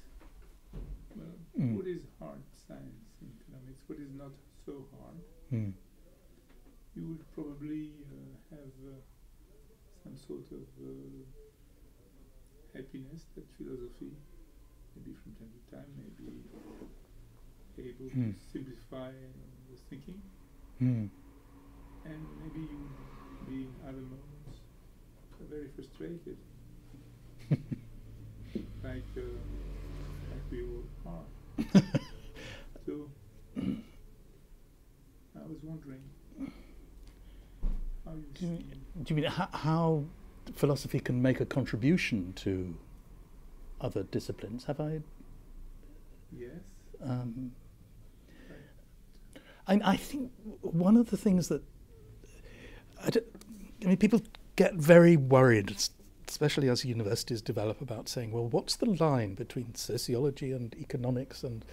[1.17, 1.77] well, Mm.
[1.77, 3.81] what is hard science in economics?
[3.89, 4.33] What is not
[4.67, 5.17] so hard?
[5.51, 5.73] Mm.
[7.01, 9.01] You would probably uh, have uh,
[10.03, 11.25] some sort of uh,
[12.75, 14.17] happiness that philosophy,
[14.97, 16.45] maybe from time to time, may be
[17.79, 18.35] able Mm.
[18.35, 19.13] to simplify
[19.69, 20.23] the thinking,
[20.81, 21.11] Mm.
[22.05, 24.61] and maybe you would be in other moments
[25.41, 26.39] uh, very frustrated,
[28.83, 29.41] like uh,
[30.31, 31.27] like we all are.
[32.87, 33.11] so
[35.37, 36.11] I was wondering
[38.35, 38.65] Do you, see.
[39.03, 40.05] do you mean how, how
[40.55, 42.77] philosophy can make a contribution to
[43.81, 44.65] other disciplines?
[44.65, 45.01] Have I?
[46.37, 46.51] Yes.
[47.03, 47.53] Um,
[49.67, 51.63] I, I think one of the things that
[53.03, 53.11] I,
[53.83, 54.21] I mean, people
[54.57, 55.77] get very worried,
[56.29, 61.65] especially as universities develop, about saying, "Well, what's the line between sociology and economics?" and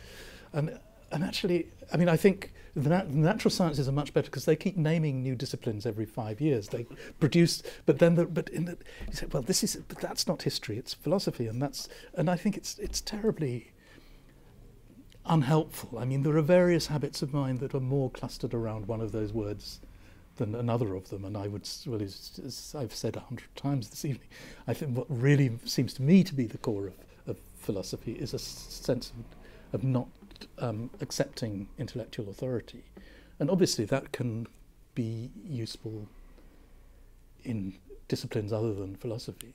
[0.54, 0.80] and
[1.12, 4.56] and actually, I mean, I think the, nat- natural sciences are much better because they
[4.56, 6.68] keep naming new disciplines every five years.
[6.68, 6.86] They
[7.20, 8.78] produce, but then, the, but in the,
[9.08, 12.36] you say, well, this is, but that's not history; it's philosophy, and that's, and I
[12.36, 13.72] think it's it's terribly
[15.26, 15.98] unhelpful.
[16.00, 19.12] I mean, there are various habits of mind that are more clustered around one of
[19.12, 19.80] those words
[20.38, 21.26] than another of them.
[21.26, 24.28] And I would, well, as, as I've said a hundred times this evening,
[24.68, 26.94] I think what really seems to me to be the core of,
[27.28, 30.08] of philosophy is a sense of, of not
[30.60, 32.84] um, accepting intellectual authority.
[33.40, 34.48] And obviously, that can
[34.96, 36.08] be useful
[37.44, 37.76] in
[38.08, 39.54] disciplines other than philosophy.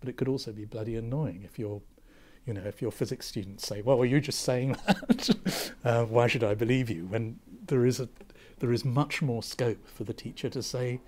[0.00, 1.82] But it could also be bloody annoying if you're
[2.48, 5.72] you know, if your physics students say, "Well, were you just saying that?
[5.84, 8.08] uh, why should I believe you?" When there is a,
[8.60, 11.02] there is much more scope for the teacher to say,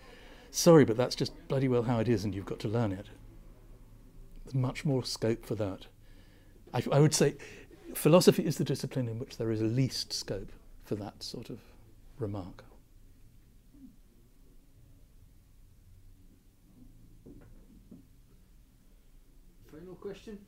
[0.50, 3.06] "Sorry, but that's just bloody well how it is, and you've got to learn it."
[4.44, 5.86] There's much more scope for that.
[6.74, 7.36] I, I would say,
[7.94, 10.52] philosophy is the discipline in which there is least scope
[10.84, 11.58] for that sort of
[12.18, 12.64] remark.
[19.70, 20.38] Final question?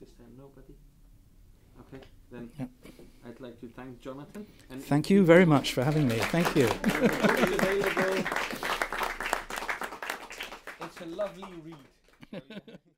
[0.00, 0.74] This time nobody?
[1.80, 2.68] Okay, then Yep.
[3.26, 4.46] I'd like to thank Jonathan.
[4.70, 6.18] And Thank you very much for having me.
[6.18, 6.68] Thank you.
[10.80, 12.42] It's a lovely read.